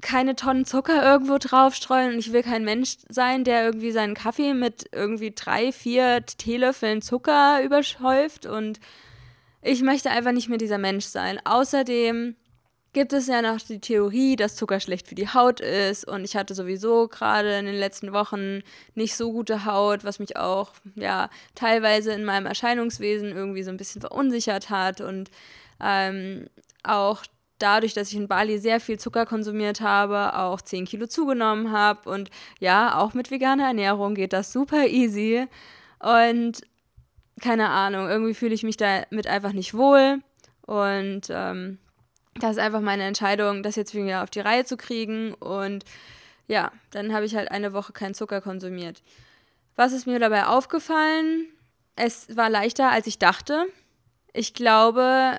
keine 0.00 0.36
Tonnen 0.36 0.64
Zucker 0.64 1.02
irgendwo 1.02 1.38
draufstreuen 1.38 2.12
und 2.12 2.18
ich 2.18 2.32
will 2.32 2.42
kein 2.42 2.64
Mensch 2.64 2.96
sein, 3.08 3.44
der 3.44 3.64
irgendwie 3.64 3.92
seinen 3.92 4.14
Kaffee 4.14 4.54
mit 4.54 4.88
irgendwie 4.92 5.32
drei, 5.32 5.72
vier 5.72 6.24
Teelöffeln 6.26 7.02
Zucker 7.02 7.62
überschäuft 7.64 8.46
und 8.46 8.80
ich 9.62 9.82
möchte 9.82 10.10
einfach 10.10 10.32
nicht 10.32 10.48
mehr 10.48 10.58
dieser 10.58 10.78
Mensch 10.78 11.04
sein. 11.04 11.38
Außerdem 11.44 12.34
gibt 12.92 13.12
es 13.12 13.26
ja 13.26 13.40
noch 13.40 13.58
die 13.60 13.80
Theorie, 13.80 14.36
dass 14.36 14.56
Zucker 14.56 14.78
schlecht 14.80 15.08
für 15.08 15.14
die 15.14 15.28
Haut 15.28 15.60
ist. 15.60 16.06
Und 16.06 16.24
ich 16.24 16.36
hatte 16.36 16.54
sowieso 16.54 17.08
gerade 17.08 17.58
in 17.58 17.66
den 17.66 17.74
letzten 17.74 18.12
Wochen 18.12 18.62
nicht 18.94 19.16
so 19.16 19.32
gute 19.32 19.64
Haut, 19.64 20.04
was 20.04 20.18
mich 20.18 20.36
auch 20.36 20.72
ja 20.94 21.30
teilweise 21.54 22.12
in 22.12 22.24
meinem 22.24 22.46
Erscheinungswesen 22.46 23.32
irgendwie 23.32 23.62
so 23.62 23.70
ein 23.70 23.78
bisschen 23.78 24.00
verunsichert 24.00 24.68
hat. 24.68 25.00
Und 25.00 25.30
ähm, 25.80 26.46
auch 26.82 27.22
dadurch, 27.58 27.94
dass 27.94 28.08
ich 28.08 28.16
in 28.16 28.28
Bali 28.28 28.58
sehr 28.58 28.80
viel 28.80 28.98
Zucker 28.98 29.24
konsumiert 29.24 29.80
habe, 29.80 30.36
auch 30.36 30.60
10 30.60 30.84
Kilo 30.84 31.06
zugenommen 31.06 31.72
habe. 31.72 32.10
Und 32.10 32.30
ja, 32.60 32.98
auch 32.98 33.14
mit 33.14 33.30
veganer 33.30 33.68
Ernährung 33.68 34.14
geht 34.14 34.34
das 34.34 34.52
super 34.52 34.86
easy. 34.86 35.46
Und 35.98 36.60
keine 37.40 37.70
Ahnung, 37.70 38.08
irgendwie 38.08 38.34
fühle 38.34 38.54
ich 38.54 38.64
mich 38.64 38.76
damit 38.76 39.26
einfach 39.26 39.52
nicht 39.52 39.72
wohl. 39.72 40.18
Und 40.66 41.22
ähm, 41.30 41.78
das 42.34 42.52
ist 42.52 42.58
einfach 42.58 42.80
meine 42.80 43.04
Entscheidung, 43.04 43.62
das 43.62 43.76
jetzt 43.76 43.94
wieder 43.94 44.22
auf 44.22 44.30
die 44.30 44.40
Reihe 44.40 44.64
zu 44.64 44.76
kriegen. 44.76 45.34
Und 45.34 45.84
ja, 46.48 46.72
dann 46.90 47.12
habe 47.12 47.26
ich 47.26 47.34
halt 47.36 47.50
eine 47.50 47.72
Woche 47.72 47.92
keinen 47.92 48.14
Zucker 48.14 48.40
konsumiert. 48.40 49.02
Was 49.76 49.92
ist 49.92 50.06
mir 50.06 50.18
dabei 50.18 50.46
aufgefallen? 50.46 51.46
Es 51.96 52.36
war 52.36 52.50
leichter, 52.50 52.90
als 52.90 53.06
ich 53.06 53.18
dachte. 53.18 53.66
Ich 54.32 54.54
glaube, 54.54 55.38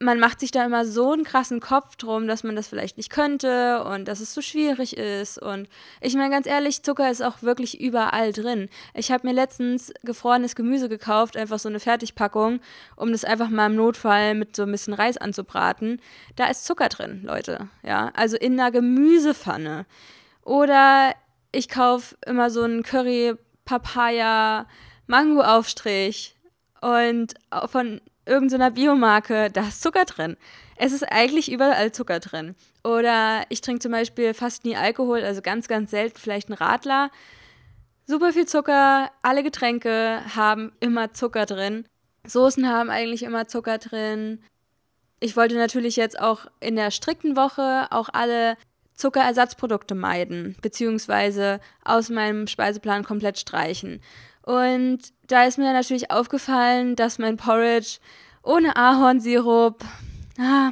man 0.00 0.20
macht 0.20 0.38
sich 0.38 0.52
da 0.52 0.64
immer 0.64 0.84
so 0.84 1.12
einen 1.12 1.24
krassen 1.24 1.60
Kopf 1.60 1.96
drum, 1.96 2.28
dass 2.28 2.44
man 2.44 2.54
das 2.54 2.68
vielleicht 2.68 2.96
nicht 2.96 3.10
könnte 3.10 3.82
und 3.82 4.06
dass 4.06 4.20
es 4.20 4.32
so 4.32 4.40
schwierig 4.40 4.96
ist. 4.96 5.42
Und 5.42 5.68
ich 6.00 6.14
meine 6.14 6.30
ganz 6.30 6.46
ehrlich, 6.46 6.84
Zucker 6.84 7.10
ist 7.10 7.20
auch 7.20 7.42
wirklich 7.42 7.80
überall 7.80 8.32
drin. 8.32 8.68
Ich 8.94 9.10
habe 9.10 9.26
mir 9.26 9.32
letztens 9.32 9.92
gefrorenes 10.04 10.54
Gemüse 10.54 10.88
gekauft, 10.88 11.36
einfach 11.36 11.58
so 11.58 11.68
eine 11.68 11.80
Fertigpackung, 11.80 12.60
um 12.94 13.10
das 13.10 13.24
einfach 13.24 13.48
mal 13.48 13.66
im 13.66 13.74
Notfall 13.74 14.36
mit 14.36 14.54
so 14.54 14.62
ein 14.62 14.70
bisschen 14.70 14.94
Reis 14.94 15.16
anzubraten. 15.16 16.00
Da 16.36 16.46
ist 16.46 16.64
Zucker 16.64 16.88
drin, 16.88 17.22
Leute. 17.24 17.68
Ja, 17.82 18.12
also 18.14 18.36
in 18.36 18.58
einer 18.58 18.70
Gemüsepfanne. 18.70 19.84
Oder 20.44 21.14
ich 21.50 21.68
kaufe 21.68 22.16
immer 22.24 22.50
so 22.50 22.62
einen 22.62 22.84
Curry 22.84 23.34
Papaya 23.64 24.66
Mango 25.08 25.42
Aufstrich 25.42 26.36
und 26.80 27.34
von 27.66 28.00
irgendeiner 28.28 28.70
Biomarke, 28.70 29.50
da 29.50 29.62
ist 29.62 29.82
Zucker 29.82 30.04
drin. 30.04 30.36
Es 30.76 30.92
ist 30.92 31.02
eigentlich 31.02 31.50
überall 31.50 31.90
Zucker 31.92 32.20
drin. 32.20 32.54
Oder 32.84 33.42
ich 33.48 33.60
trinke 33.60 33.80
zum 33.80 33.92
Beispiel 33.92 34.34
fast 34.34 34.64
nie 34.64 34.76
Alkohol, 34.76 35.24
also 35.24 35.42
ganz, 35.42 35.66
ganz 35.66 35.90
selten 35.90 36.18
vielleicht 36.18 36.48
einen 36.48 36.58
Radler. 36.58 37.10
Super 38.06 38.32
viel 38.32 38.46
Zucker, 38.46 39.10
alle 39.22 39.42
Getränke 39.42 40.20
haben 40.34 40.72
immer 40.80 41.12
Zucker 41.12 41.46
drin. 41.46 41.84
Soßen 42.24 42.68
haben 42.68 42.90
eigentlich 42.90 43.22
immer 43.22 43.48
Zucker 43.48 43.78
drin. 43.78 44.42
Ich 45.20 45.36
wollte 45.36 45.56
natürlich 45.56 45.96
jetzt 45.96 46.20
auch 46.20 46.46
in 46.60 46.76
der 46.76 46.90
strikten 46.90 47.36
Woche 47.36 47.88
auch 47.90 48.08
alle 48.12 48.56
Zuckerersatzprodukte 48.94 49.94
meiden, 49.94 50.56
beziehungsweise 50.60 51.60
aus 51.84 52.08
meinem 52.08 52.46
Speiseplan 52.46 53.04
komplett 53.04 53.38
streichen. 53.38 54.00
Und 54.48 55.12
da 55.26 55.44
ist 55.44 55.58
mir 55.58 55.74
natürlich 55.74 56.10
aufgefallen, 56.10 56.96
dass 56.96 57.18
mein 57.18 57.36
Porridge 57.36 57.98
ohne 58.42 58.76
Ahornsirup, 58.76 59.84
ah, 60.38 60.70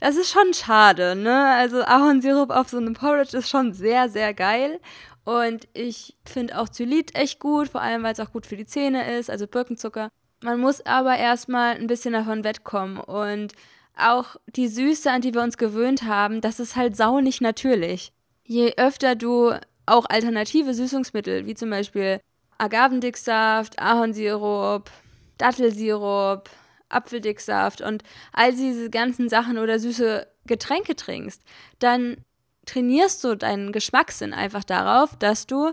das 0.00 0.16
ist 0.16 0.32
schon 0.32 0.52
schade, 0.52 1.14
ne? 1.14 1.46
Also 1.46 1.84
Ahornsirup 1.84 2.50
auf 2.50 2.70
so 2.70 2.78
einem 2.78 2.94
Porridge 2.94 3.36
ist 3.36 3.48
schon 3.48 3.72
sehr, 3.72 4.08
sehr 4.08 4.34
geil. 4.34 4.80
Und 5.22 5.68
ich 5.74 6.16
finde 6.24 6.58
auch 6.58 6.68
Zylit 6.68 7.14
echt 7.14 7.38
gut, 7.38 7.68
vor 7.68 7.82
allem 7.82 8.02
weil 8.02 8.14
es 8.14 8.18
auch 8.18 8.32
gut 8.32 8.46
für 8.46 8.56
die 8.56 8.66
Zähne 8.66 9.16
ist, 9.16 9.30
also 9.30 9.46
Birkenzucker. 9.46 10.08
Man 10.42 10.58
muss 10.58 10.84
aber 10.84 11.16
erstmal 11.16 11.76
ein 11.76 11.86
bisschen 11.86 12.14
davon 12.14 12.42
wettkommen. 12.42 12.98
Und 12.98 13.52
auch 13.96 14.34
die 14.56 14.66
Süße, 14.66 15.08
an 15.08 15.20
die 15.20 15.34
wir 15.34 15.42
uns 15.42 15.56
gewöhnt 15.56 16.02
haben, 16.02 16.40
das 16.40 16.58
ist 16.58 16.74
halt 16.74 16.96
sau 16.96 17.20
nicht 17.20 17.42
natürlich. 17.42 18.10
Je 18.42 18.74
öfter 18.76 19.14
du 19.14 19.52
auch 19.86 20.06
alternative 20.08 20.74
Süßungsmittel, 20.74 21.46
wie 21.46 21.54
zum 21.54 21.70
Beispiel 21.70 22.20
Agavendicksaft, 22.58 23.78
Ahornsirup, 23.78 24.90
Dattelsirup, 25.38 26.50
Apfeldicksaft 26.88 27.80
und 27.80 28.02
all 28.32 28.52
diese 28.52 28.90
ganzen 28.90 29.28
Sachen 29.28 29.58
oder 29.58 29.78
süße 29.78 30.26
Getränke 30.46 30.96
trinkst, 30.96 31.42
dann 31.78 32.16
trainierst 32.66 33.22
du 33.24 33.36
deinen 33.36 33.72
Geschmackssinn 33.72 34.32
einfach 34.32 34.64
darauf, 34.64 35.16
dass 35.16 35.46
du 35.46 35.72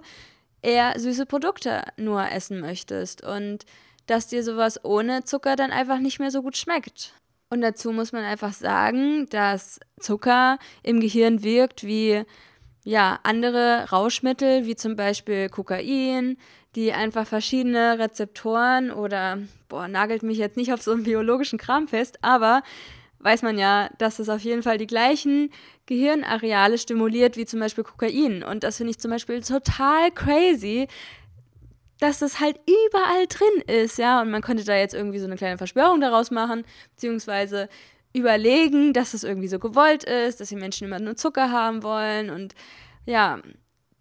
eher 0.61 0.99
süße 0.99 1.25
Produkte 1.25 1.83
nur 1.97 2.29
essen 2.31 2.59
möchtest. 2.59 3.23
Und 3.23 3.65
dass 4.07 4.27
dir 4.27 4.43
sowas 4.43 4.83
ohne 4.83 5.23
Zucker 5.23 5.55
dann 5.55 5.71
einfach 5.71 5.99
nicht 5.99 6.19
mehr 6.19 6.31
so 6.31 6.41
gut 6.41 6.57
schmeckt. 6.57 7.13
Und 7.49 7.61
dazu 7.61 7.91
muss 7.91 8.11
man 8.11 8.23
einfach 8.23 8.53
sagen, 8.53 9.27
dass 9.29 9.79
Zucker 9.99 10.57
im 10.83 10.99
Gehirn 10.99 11.43
wirkt 11.43 11.83
wie 11.83 12.23
ja, 12.85 13.19
andere 13.23 13.87
Rauschmittel, 13.91 14.67
wie 14.67 14.75
zum 14.75 14.95
Beispiel 14.95 15.49
Kokain, 15.49 16.37
die 16.75 16.93
einfach 16.93 17.25
verschiedene 17.25 17.97
Rezeptoren 17.97 18.91
oder, 18.91 19.39
boah, 19.67 19.87
nagelt 19.87 20.21
mich 20.21 20.37
jetzt 20.37 20.55
nicht 20.55 20.71
auf 20.71 20.83
so 20.83 20.91
einen 20.91 21.03
biologischen 21.03 21.57
Kram 21.57 21.87
fest, 21.87 22.19
aber 22.21 22.61
weiß 23.19 23.41
man 23.41 23.57
ja, 23.57 23.89
dass 23.97 24.19
es 24.19 24.29
auf 24.29 24.41
jeden 24.41 24.61
Fall 24.61 24.77
die 24.77 24.85
gleichen 24.85 25.51
Gehirnareale 25.87 26.77
stimuliert 26.77 27.37
wie 27.37 27.45
zum 27.45 27.59
Beispiel 27.59 27.83
Kokain. 27.83 28.43
Und 28.43 28.63
das 28.63 28.77
finde 28.77 28.91
ich 28.91 28.99
zum 28.99 29.09
Beispiel 29.09 29.41
total 29.41 30.11
crazy, 30.11 30.87
dass 31.99 32.19
das 32.19 32.39
halt 32.39 32.59
überall 32.67 33.25
drin 33.27 33.75
ist, 33.81 33.97
ja. 33.97 34.21
Und 34.21 34.29
man 34.29 34.43
könnte 34.43 34.63
da 34.63 34.75
jetzt 34.75 34.93
irgendwie 34.93 35.17
so 35.17 35.25
eine 35.25 35.37
kleine 35.37 35.57
Verschwörung 35.57 36.01
daraus 36.01 36.29
machen, 36.29 36.65
beziehungsweise 36.91 37.67
überlegen, 38.15 38.93
dass 38.93 39.13
es 39.13 39.23
irgendwie 39.23 39.47
so 39.47 39.59
gewollt 39.59 40.03
ist, 40.03 40.39
dass 40.39 40.49
die 40.49 40.55
Menschen 40.55 40.87
immer 40.87 40.99
nur 40.99 41.15
Zucker 41.15 41.51
haben 41.51 41.83
wollen 41.83 42.29
und 42.29 42.55
ja, 43.05 43.39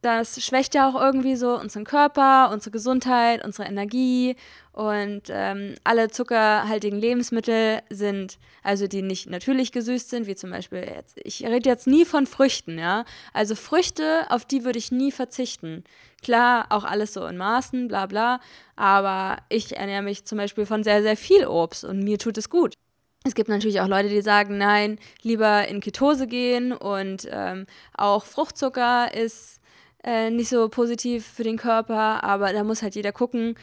das 0.04 0.44
schwächt 0.44 0.75
ja 0.75 0.88
auch 0.88 1.00
irgendwie 1.00 1.35
so 1.35 1.59
unseren 1.59 1.85
Körper, 1.85 2.50
unsere 2.52 2.71
Gesundheit, 2.71 3.42
unsere 3.42 3.66
Energie 3.66 4.37
und 4.73 5.23
ähm, 5.30 5.76
alle 5.83 6.11
zuckerhaltigen 6.11 6.99
Lebensmittel 6.99 7.80
sind, 7.88 8.38
also 8.62 8.87
die 8.87 9.00
nicht 9.00 9.30
natürlich 9.30 9.73
gesüßt 9.73 10.11
sind, 10.11 10.26
wie 10.26 10.35
zum 10.35 10.50
Beispiel 10.50 10.80
jetzt, 10.80 11.18
ich 11.25 11.42
rede 11.44 11.68
jetzt 11.68 11.87
nie 11.87 12.04
von 12.04 12.26
Früchten, 12.26 12.78
ja. 12.78 13.04
Also 13.33 13.54
Früchte, 13.54 14.26
auf 14.28 14.44
die 14.44 14.64
würde 14.64 14.78
ich 14.78 14.92
nie 14.92 15.11
verzichten. 15.11 15.85
Klar, 16.23 16.66
auch 16.68 16.85
alles 16.85 17.14
so 17.14 17.26
in 17.26 17.38
Maßen, 17.38 17.88
bla 17.88 18.06
bla, 18.06 18.40
aber 18.76 19.38
ich 19.49 19.76
ernähre 19.76 20.02
mich 20.02 20.25
zum 20.26 20.37
Beispiel 20.38 20.66
von 20.66 20.85
sehr, 20.85 21.02
sehr 21.02 21.16
viel 21.16 21.47
Obst 21.47 21.85
und 21.85 22.00
mir 22.00 22.18
tut 22.18 22.37
es 22.37 22.50
gut. 22.50 22.75
Es 23.26 23.35
gibt 23.35 23.49
natürlich 23.49 23.81
auch 23.81 23.88
Leute, 23.88 24.11
die 24.11 24.21
sagen, 24.21 24.59
nein, 24.59 24.99
lieber 25.23 25.66
in 25.66 25.81
Ketose 25.81 26.26
gehen 26.26 26.73
und 26.73 27.26
ähm, 27.31 27.64
auch 27.97 28.26
Fruchtzucker 28.26 29.14
ist 29.14 29.62
äh, 30.04 30.28
nicht 30.28 30.50
so 30.50 30.69
positiv 30.69 31.26
für 31.26 31.43
den 31.43 31.57
Körper, 31.57 32.23
aber 32.23 32.52
da 32.52 32.62
muss 32.64 32.83
halt 32.83 32.95
jeder 32.95 33.12
gucken, 33.12 33.54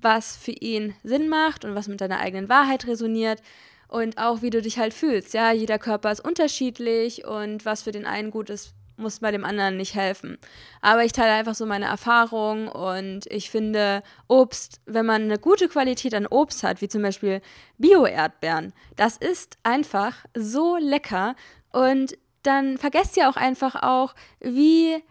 was 0.00 0.34
für 0.34 0.52
ihn 0.52 0.94
Sinn 1.04 1.28
macht 1.28 1.66
und 1.66 1.74
was 1.74 1.88
mit 1.88 2.00
deiner 2.00 2.20
eigenen 2.20 2.48
Wahrheit 2.48 2.86
resoniert 2.86 3.42
und 3.86 4.16
auch 4.16 4.40
wie 4.40 4.48
du 4.48 4.62
dich 4.62 4.78
halt 4.78 4.94
fühlst. 4.94 5.34
Ja, 5.34 5.52
jeder 5.52 5.78
Körper 5.78 6.10
ist 6.10 6.24
unterschiedlich 6.24 7.26
und 7.26 7.66
was 7.66 7.82
für 7.82 7.92
den 7.92 8.06
einen 8.06 8.30
gut 8.30 8.48
ist, 8.48 8.72
muss 9.02 9.20
bei 9.20 9.30
dem 9.30 9.44
anderen 9.44 9.76
nicht 9.76 9.94
helfen. 9.94 10.38
Aber 10.80 11.04
ich 11.04 11.12
teile 11.12 11.32
einfach 11.32 11.54
so 11.54 11.66
meine 11.66 11.86
Erfahrung 11.86 12.68
und 12.68 13.26
ich 13.26 13.50
finde 13.50 14.02
Obst, 14.28 14.80
wenn 14.86 15.06
man 15.06 15.22
eine 15.22 15.38
gute 15.38 15.68
Qualität 15.68 16.14
an 16.14 16.26
Obst 16.26 16.62
hat, 16.62 16.80
wie 16.80 16.88
zum 16.88 17.02
Beispiel 17.02 17.42
Bio-Erdbeeren, 17.78 18.72
das 18.96 19.16
ist 19.16 19.58
einfach 19.62 20.16
so 20.34 20.76
lecker 20.76 21.34
und 21.72 22.16
dann 22.42 22.78
vergesst 22.78 23.16
ihr 23.16 23.28
auch 23.28 23.36
einfach 23.36 23.82
auch, 23.82 24.14
wie 24.40 25.02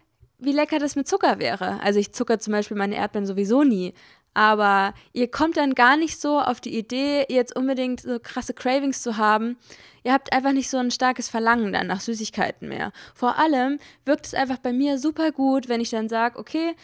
wie 0.42 0.52
lecker 0.52 0.80
das 0.80 0.96
mit 0.96 1.08
Zucker 1.08 1.40
wäre. 1.40 1.80
Also 1.82 2.00
ich 2.00 2.14
zucker 2.14 2.40
zum 2.40 2.52
Beispiel 2.54 2.76
meine 2.76 2.96
Erdbeeren 2.96 3.28
sowieso 3.28 3.64
nie. 3.64 3.94
Aber 4.34 4.94
ihr 5.12 5.30
kommt 5.30 5.58
dann 5.58 5.76
gar 5.76 5.98
nicht 5.98 6.20
so 6.20 6.40
auf 6.40 6.62
die 6.62 6.78
Idee, 6.78 7.26
jetzt 7.30 7.56
unbedingt 7.56 8.02
so 8.02 8.20
krasse 8.20 8.54
Cravings 8.54 9.02
zu 9.02 9.18
haben. 9.18 9.58
Ihr 10.04 10.14
habt 10.14 10.32
einfach 10.32 10.54
nicht 10.54 10.70
so 10.70 10.78
ein 10.78 10.92
starkes 10.92 11.28
Verlangen 11.30 11.74
dann 11.74 11.88
nach 11.88 12.02
Süßigkeiten 12.02 12.68
mehr. 12.70 12.92
Vor 13.14 13.38
allem 13.38 13.80
wirkt 14.06 14.26
es 14.26 14.34
einfach 14.34 14.58
bei 14.58 14.72
mir 14.72 14.98
super 14.98 15.32
gut, 15.32 15.68
wenn 15.68 15.82
ich 15.82 15.90
dann 15.90 16.08
sage, 16.08 16.40
okay, 16.40 16.76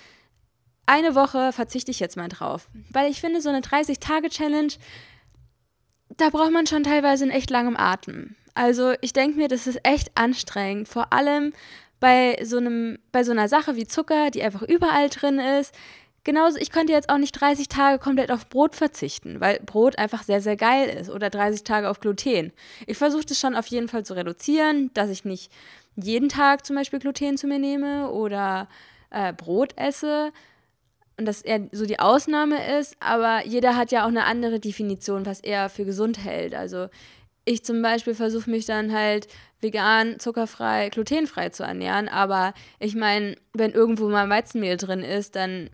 eine 0.85 1.15
Woche 1.15 1.53
verzichte 1.53 1.91
ich 1.91 1.99
jetzt 1.99 2.17
mal 2.17 2.29
drauf. 2.29 2.67
Weil 2.91 3.09
ich 3.09 3.21
finde, 3.21 3.41
so 3.41 3.49
eine 3.49 3.61
30-Tage-Challenge, 3.61 4.73
da 6.17 6.29
braucht 6.29 6.51
man 6.51 6.67
schon 6.67 6.83
teilweise 6.83 7.23
einen 7.23 7.33
echt 7.33 7.49
langem 7.49 7.77
Atem. 7.77 8.35
Also 8.55 8.93
ich 9.01 9.13
denke 9.13 9.37
mir, 9.37 9.47
das 9.47 9.67
ist 9.67 9.79
echt 9.83 10.11
anstrengend. 10.15 10.87
Vor 10.87 11.13
allem, 11.13 11.53
bei 11.99 12.37
so 12.43 12.57
einem, 12.57 12.99
bei 13.11 13.23
so 13.23 13.31
einer 13.31 13.47
Sache 13.47 13.75
wie 13.75 13.87
Zucker, 13.87 14.31
die 14.31 14.43
einfach 14.43 14.61
überall 14.61 15.09
drin 15.09 15.39
ist. 15.39 15.73
Genauso, 16.23 16.57
ich 16.57 16.71
könnte 16.71 16.91
jetzt 16.91 17.09
auch 17.09 17.17
nicht 17.17 17.31
30 17.31 17.69
Tage 17.69 17.99
komplett 17.99 18.31
auf 18.31 18.49
Brot 18.49 18.75
verzichten, 18.75 19.39
weil 19.39 19.59
Brot 19.65 19.97
einfach 19.97 20.23
sehr, 20.23 20.41
sehr 20.41 20.57
geil 20.57 20.89
ist. 20.89 21.09
Oder 21.09 21.29
30 21.29 21.63
Tage 21.63 21.89
auf 21.89 22.01
Gluten. 22.01 22.51
Ich 22.85 22.97
versuche 22.97 23.25
das 23.25 23.39
schon 23.39 23.55
auf 23.55 23.67
jeden 23.67 23.87
Fall 23.87 24.05
zu 24.05 24.13
reduzieren, 24.13 24.91
dass 24.93 25.09
ich 25.09 25.23
nicht 25.23 25.51
jeden 25.95 26.29
Tag 26.29 26.65
zum 26.65 26.75
Beispiel 26.75 26.99
Gluten 26.99 27.37
zu 27.37 27.47
mir 27.47 27.59
nehme 27.59 28.11
oder 28.11 28.67
äh, 29.09 29.33
Brot 29.33 29.73
esse. 29.77 30.31
Und 31.17 31.25
das 31.25 31.41
eher 31.41 31.67
so 31.71 31.85
die 31.85 31.99
Ausnahme 31.99 32.77
ist, 32.77 32.95
aber 32.99 33.43
jeder 33.45 33.75
hat 33.75 33.91
ja 33.91 34.03
auch 34.03 34.09
eine 34.09 34.25
andere 34.25 34.59
Definition, 34.59 35.25
was 35.25 35.39
er 35.39 35.69
für 35.69 35.83
gesund 35.83 36.23
hält. 36.23 36.53
Also 36.53 36.89
ich 37.43 37.63
zum 37.63 37.81
Beispiel 37.81 38.13
versuche 38.13 38.49
mich 38.49 38.65
dann 38.65 38.93
halt 38.93 39.27
vegan, 39.61 40.19
zuckerfrei, 40.19 40.89
glutenfrei 40.89 41.49
zu 41.49 41.63
ernähren. 41.63 42.09
Aber 42.09 42.53
ich 42.79 42.93
meine, 42.93 43.35
wenn 43.53 43.71
irgendwo 43.71 44.09
mal 44.09 44.29
Weizenmehl 44.29 44.77
drin 44.77 45.01
ist, 45.01 45.35
dann 45.35 45.69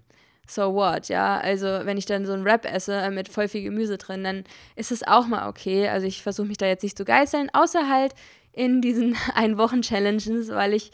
so 0.48 0.74
what, 0.74 1.08
ja. 1.10 1.40
Also 1.40 1.68
wenn 1.68 1.98
ich 1.98 2.06
dann 2.06 2.26
so 2.26 2.34
ein 2.34 2.44
Wrap 2.46 2.66
esse 2.66 3.10
mit 3.12 3.30
voll 3.30 3.48
viel 3.48 3.64
Gemüse 3.64 3.98
drin, 3.98 4.24
dann 4.24 4.44
ist 4.76 4.92
es 4.92 5.06
auch 5.06 5.26
mal 5.28 5.48
okay. 5.48 5.88
Also 5.88 6.06
ich 6.06 6.22
versuche 6.22 6.48
mich 6.48 6.58
da 6.58 6.66
jetzt 6.66 6.84
nicht 6.84 6.98
zu 6.98 7.06
geißeln, 7.06 7.50
außer 7.54 7.90
halt 7.90 8.14
in 8.52 8.82
diesen 8.82 9.16
Ein-Wochen-Challenges, 9.36 10.50
weil 10.50 10.74
ich 10.74 10.92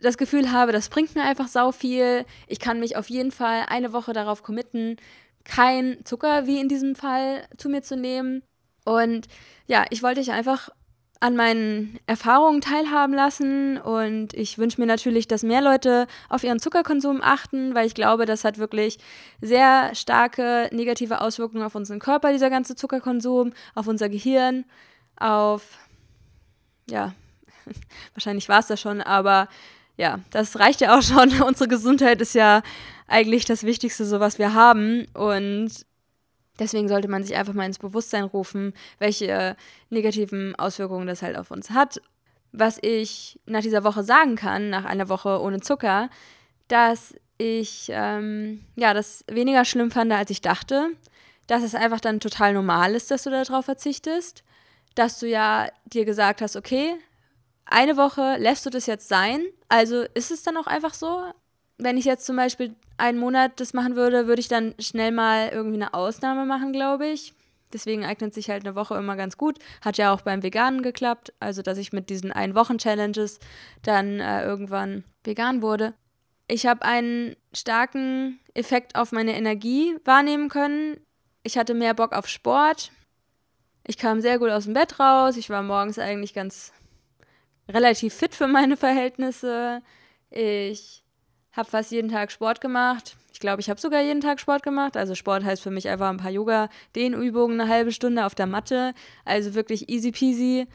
das 0.00 0.18
Gefühl 0.18 0.52
habe, 0.52 0.72
das 0.72 0.88
bringt 0.88 1.14
mir 1.14 1.22
einfach 1.22 1.48
sau 1.48 1.72
viel. 1.72 2.24
Ich 2.46 2.58
kann 2.58 2.80
mich 2.80 2.96
auf 2.96 3.08
jeden 3.08 3.32
Fall 3.32 3.64
eine 3.68 3.92
Woche 3.92 4.12
darauf 4.12 4.42
committen, 4.42 4.96
kein 5.44 6.04
Zucker 6.04 6.46
wie 6.46 6.60
in 6.60 6.68
diesem 6.68 6.96
Fall 6.96 7.46
zu 7.56 7.68
mir 7.68 7.82
zu 7.82 7.96
nehmen. 7.96 8.42
Und 8.84 9.26
ja, 9.66 9.84
ich 9.90 10.02
wollte 10.02 10.20
dich 10.20 10.32
einfach 10.32 10.70
an 11.20 11.34
meinen 11.34 11.98
Erfahrungen 12.06 12.60
teilhaben 12.60 13.14
lassen 13.14 13.78
und 13.78 14.34
ich 14.34 14.58
wünsche 14.58 14.80
mir 14.80 14.86
natürlich, 14.86 15.26
dass 15.26 15.42
mehr 15.42 15.62
Leute 15.62 16.06
auf 16.28 16.44
ihren 16.44 16.60
Zuckerkonsum 16.60 17.20
achten, 17.22 17.74
weil 17.74 17.86
ich 17.86 17.94
glaube, 17.94 18.26
das 18.26 18.44
hat 18.44 18.58
wirklich 18.58 18.98
sehr 19.40 19.94
starke 19.94 20.68
negative 20.72 21.20
Auswirkungen 21.20 21.62
auf 21.62 21.74
unseren 21.74 22.00
Körper, 22.00 22.32
dieser 22.32 22.50
ganze 22.50 22.76
Zuckerkonsum, 22.76 23.52
auf 23.74 23.86
unser 23.86 24.08
Gehirn, 24.08 24.64
auf, 25.16 25.62
ja, 26.88 27.14
wahrscheinlich 28.14 28.48
war 28.48 28.60
es 28.60 28.66
das 28.66 28.80
schon, 28.80 29.00
aber 29.00 29.48
ja, 29.96 30.20
das 30.30 30.58
reicht 30.58 30.80
ja 30.80 30.98
auch 30.98 31.02
schon. 31.02 31.40
Unsere 31.46 31.68
Gesundheit 31.68 32.20
ist 32.20 32.34
ja 32.34 32.62
eigentlich 33.06 33.44
das 33.44 33.64
Wichtigste, 33.64 34.04
so 34.04 34.20
was 34.20 34.38
wir 34.38 34.54
haben 34.54 35.06
und 35.14 35.70
Deswegen 36.58 36.88
sollte 36.88 37.08
man 37.08 37.22
sich 37.22 37.36
einfach 37.36 37.52
mal 37.52 37.66
ins 37.66 37.78
Bewusstsein 37.78 38.24
rufen, 38.24 38.72
welche 38.98 39.56
negativen 39.90 40.54
Auswirkungen 40.56 41.06
das 41.06 41.22
halt 41.22 41.36
auf 41.36 41.50
uns 41.50 41.70
hat. 41.70 42.00
Was 42.52 42.78
ich 42.80 43.38
nach 43.46 43.60
dieser 43.60 43.84
Woche 43.84 44.02
sagen 44.02 44.36
kann, 44.36 44.70
nach 44.70 44.84
einer 44.84 45.08
Woche 45.08 45.40
ohne 45.40 45.60
Zucker, 45.60 46.08
dass 46.68 47.14
ich 47.38 47.88
ähm, 47.90 48.64
ja 48.76 48.94
das 48.94 49.24
weniger 49.28 49.64
schlimm 49.64 49.90
fand, 49.90 50.12
als 50.12 50.30
ich 50.30 50.40
dachte. 50.40 50.90
Dass 51.46 51.62
es 51.62 51.74
einfach 51.74 52.00
dann 52.00 52.18
total 52.18 52.54
normal 52.54 52.94
ist, 52.94 53.10
dass 53.10 53.24
du 53.24 53.30
darauf 53.30 53.66
verzichtest. 53.66 54.42
Dass 54.94 55.18
du 55.20 55.28
ja 55.28 55.68
dir 55.84 56.04
gesagt 56.04 56.40
hast, 56.40 56.56
okay, 56.56 56.96
eine 57.66 57.96
Woche 57.96 58.36
lässt 58.38 58.64
du 58.64 58.70
das 58.70 58.86
jetzt 58.86 59.08
sein. 59.08 59.44
Also 59.68 60.02
ist 60.14 60.30
es 60.30 60.42
dann 60.42 60.56
auch 60.56 60.66
einfach 60.66 60.94
so. 60.94 61.24
Wenn 61.78 61.98
ich 61.98 62.04
jetzt 62.04 62.26
zum 62.26 62.36
Beispiel 62.36 62.74
einen 62.96 63.18
Monat 63.18 63.60
das 63.60 63.74
machen 63.74 63.96
würde, 63.96 64.26
würde 64.26 64.40
ich 64.40 64.48
dann 64.48 64.74
schnell 64.78 65.12
mal 65.12 65.50
irgendwie 65.50 65.76
eine 65.76 65.94
Ausnahme 65.94 66.46
machen, 66.46 66.72
glaube 66.72 67.06
ich. 67.06 67.34
Deswegen 67.72 68.04
eignet 68.04 68.32
sich 68.32 68.48
halt 68.48 68.64
eine 68.64 68.76
Woche 68.76 68.96
immer 68.96 69.16
ganz 69.16 69.36
gut. 69.36 69.58
Hat 69.82 69.98
ja 69.98 70.12
auch 70.14 70.22
beim 70.22 70.42
Veganen 70.42 70.82
geklappt. 70.82 71.34
Also, 71.40 71.62
dass 71.62 71.78
ich 71.78 71.92
mit 71.92 72.08
diesen 72.08 72.32
Ein-Wochen-Challenges 72.32 73.40
dann 73.82 74.20
äh, 74.20 74.44
irgendwann 74.44 75.04
vegan 75.24 75.62
wurde. 75.62 75.94
Ich 76.48 76.66
habe 76.66 76.82
einen 76.82 77.36
starken 77.52 78.38
Effekt 78.54 78.94
auf 78.94 79.10
meine 79.10 79.36
Energie 79.36 79.96
wahrnehmen 80.04 80.48
können. 80.48 80.98
Ich 81.42 81.58
hatte 81.58 81.74
mehr 81.74 81.94
Bock 81.94 82.12
auf 82.12 82.28
Sport. 82.28 82.92
Ich 83.86 83.98
kam 83.98 84.20
sehr 84.20 84.38
gut 84.38 84.50
aus 84.50 84.64
dem 84.64 84.74
Bett 84.74 84.98
raus. 85.00 85.36
Ich 85.36 85.50
war 85.50 85.62
morgens 85.62 85.98
eigentlich 85.98 86.34
ganz 86.34 86.72
relativ 87.68 88.14
fit 88.14 88.34
für 88.34 88.46
meine 88.46 88.76
Verhältnisse. 88.76 89.82
Ich 90.30 91.04
habe 91.56 91.68
fast 91.68 91.90
jeden 91.90 92.10
Tag 92.10 92.30
Sport 92.30 92.60
gemacht. 92.60 93.16
Ich 93.32 93.40
glaube, 93.40 93.60
ich 93.60 93.68
habe 93.68 93.80
sogar 93.80 94.00
jeden 94.02 94.20
Tag 94.20 94.40
Sport 94.40 94.62
gemacht. 94.62 94.96
Also 94.96 95.14
Sport 95.14 95.44
heißt 95.44 95.62
für 95.62 95.70
mich 95.70 95.88
einfach 95.88 96.08
ein 96.08 96.16
paar 96.16 96.30
Yoga-Dehnübungen, 96.30 97.60
eine 97.60 97.70
halbe 97.70 97.92
Stunde 97.92 98.24
auf 98.26 98.34
der 98.34 98.46
Matte. 98.46 98.94
Also 99.24 99.54
wirklich 99.54 99.88
easy 99.88 100.12
peasy. 100.12 100.66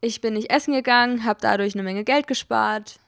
Ich 0.00 0.20
bin 0.20 0.34
nicht 0.34 0.50
essen 0.50 0.72
gegangen, 0.72 1.24
habe 1.24 1.40
dadurch 1.42 1.74
eine 1.74 1.82
Menge 1.82 2.04
Geld 2.04 2.26
gespart. 2.26 2.98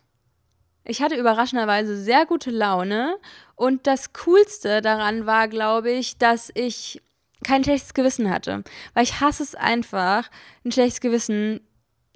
Ich 0.85 1.01
hatte 1.01 1.17
überraschenderweise 1.17 1.97
sehr 1.97 2.27
gute 2.27 2.51
Laune 2.51 3.17
und 3.55 3.87
das 3.87 4.13
Coolste 4.13 4.83
daran 4.83 5.27
war, 5.27 5.47
glaube 5.47 5.93
ich, 5.93 6.19
dass 6.19 6.51
ich 6.55 7.01
kein 7.45 7.63
schlechtes 7.63 7.95
Gewissen 7.95 8.31
hatte. 8.31 8.65
Weil 8.95 9.05
ich 9.05 9.21
hasse 9.21 9.43
es 9.43 9.55
einfach, 9.55 10.29
ein 10.65 10.73
schlechtes 10.73 11.01
Gewissen 11.01 11.61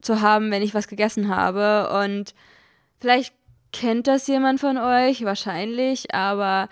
zu 0.00 0.20
haben, 0.20 0.50
wenn 0.50 0.62
ich 0.62 0.74
was 0.74 0.88
gegessen 0.88 1.28
habe. 1.28 1.96
Und 2.02 2.34
vielleicht 3.00 3.34
kennt 3.78 4.06
das 4.06 4.26
jemand 4.26 4.60
von 4.60 4.78
euch? 4.78 5.24
Wahrscheinlich, 5.24 6.14
aber 6.14 6.68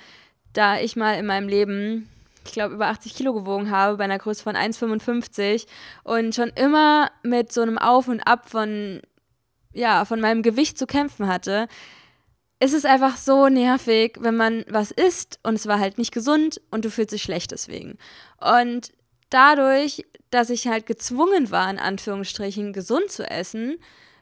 da 0.52 0.78
ich 0.78 0.96
mal 0.96 1.18
in 1.18 1.26
meinem 1.26 1.49
Leben 1.49 2.08
ich 2.46 2.52
glaube, 2.52 2.75
über 2.75 2.88
80 2.88 3.14
Kilo 3.14 3.32
gewogen 3.32 3.70
habe 3.70 3.96
bei 3.96 4.04
einer 4.04 4.18
Größe 4.18 4.42
von 4.42 4.54
1,55 4.54 5.66
und 6.02 6.34
schon 6.34 6.50
immer 6.50 7.11
mit 7.23 7.52
so 7.52 7.62
einem 7.62 7.78
Auf 7.78 8.08
und 8.08 8.20
Ab 8.20 8.49
von, 8.49 9.00
ja, 9.73 10.04
von 10.04 10.20
meinem 10.20 10.42
Gewicht 10.42 10.78
zu 10.78 10.87
kämpfen 10.87 11.26
hatte, 11.26 11.68
ist 12.61 12.75
es 12.75 12.84
einfach 12.84 13.16
so 13.16 13.49
nervig, 13.49 14.18
wenn 14.20 14.37
man 14.37 14.64
was 14.68 14.90
isst 14.90 15.38
und 15.42 15.54
es 15.54 15.66
war 15.66 15.78
halt 15.78 15.99
nicht 15.99 16.12
gesund 16.12 16.61
und 16.70 16.84
du 16.84 16.90
fühlst 16.90 17.12
dich 17.12 17.23
schlecht 17.23 17.50
deswegen. 17.50 17.99
Und 18.40 18.92
dadurch, 19.30 20.04
dass 20.30 20.50
ich 20.50 20.68
halt 20.68 20.87
gezwungen 20.87 21.50
war, 21.50 21.68
in 21.70 21.78
Anführungsstrichen, 21.78 22.73
gesund 22.73 23.11
zu 23.11 23.28
essen, 23.28 23.76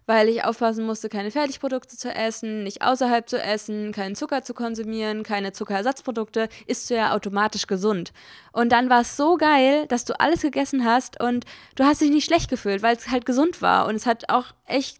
weil 0.06 0.28
ich 0.28 0.44
aufpassen 0.44 0.84
musste, 0.84 1.08
keine 1.08 1.30
Fertigprodukte 1.30 1.96
zu 1.96 2.12
essen, 2.12 2.64
nicht 2.64 2.82
außerhalb 2.82 3.28
zu 3.28 3.40
essen, 3.40 3.92
keinen 3.92 4.14
Zucker 4.14 4.42
zu 4.42 4.54
konsumieren, 4.54 5.22
keine 5.22 5.52
Zuckerersatzprodukte, 5.52 6.48
isst 6.66 6.90
du 6.90 6.94
ja 6.94 7.14
automatisch 7.14 7.66
gesund. 7.66 8.12
Und 8.52 8.72
dann 8.72 8.90
war 8.90 9.02
es 9.02 9.16
so 9.16 9.36
geil, 9.36 9.86
dass 9.86 10.04
du 10.04 10.18
alles 10.18 10.42
gegessen 10.42 10.84
hast 10.84 11.20
und 11.20 11.44
du 11.76 11.84
hast 11.84 12.00
dich 12.00 12.10
nicht 12.10 12.24
schlecht 12.24 12.50
gefühlt, 12.50 12.82
weil 12.82 12.96
es 12.96 13.10
halt 13.10 13.26
gesund 13.26 13.62
war 13.62 13.86
und 13.86 13.94
es 13.94 14.06
hat 14.06 14.28
auch 14.28 14.46
echt 14.66 14.98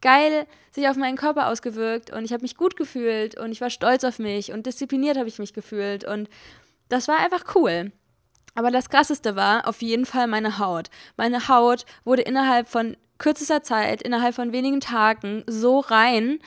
geil 0.00 0.46
sich 0.72 0.88
auf 0.88 0.96
meinen 0.96 1.16
Körper 1.16 1.48
ausgewirkt 1.48 2.12
und 2.12 2.24
ich 2.24 2.32
habe 2.32 2.42
mich 2.42 2.56
gut 2.56 2.76
gefühlt 2.76 3.38
und 3.38 3.52
ich 3.52 3.60
war 3.60 3.70
stolz 3.70 4.04
auf 4.04 4.18
mich 4.18 4.52
und 4.52 4.66
diszipliniert 4.66 5.16
habe 5.16 5.28
ich 5.28 5.38
mich 5.38 5.52
gefühlt 5.52 6.04
und 6.04 6.28
das 6.88 7.08
war 7.08 7.18
einfach 7.18 7.54
cool. 7.54 7.92
Aber 8.54 8.70
das 8.70 8.88
Krasseste 8.88 9.36
war 9.36 9.68
auf 9.68 9.80
jeden 9.82 10.06
Fall 10.06 10.26
meine 10.26 10.58
Haut. 10.58 10.90
Meine 11.16 11.48
Haut 11.48 11.86
wurde 12.04 12.22
innerhalb 12.22 12.68
von 12.68 12.96
kürzester 13.20 13.62
Zeit, 13.62 14.02
innerhalb 14.02 14.34
von 14.34 14.52
wenigen 14.52 14.80
Tagen 14.80 15.44
so 15.46 15.78
rein. 15.78 16.40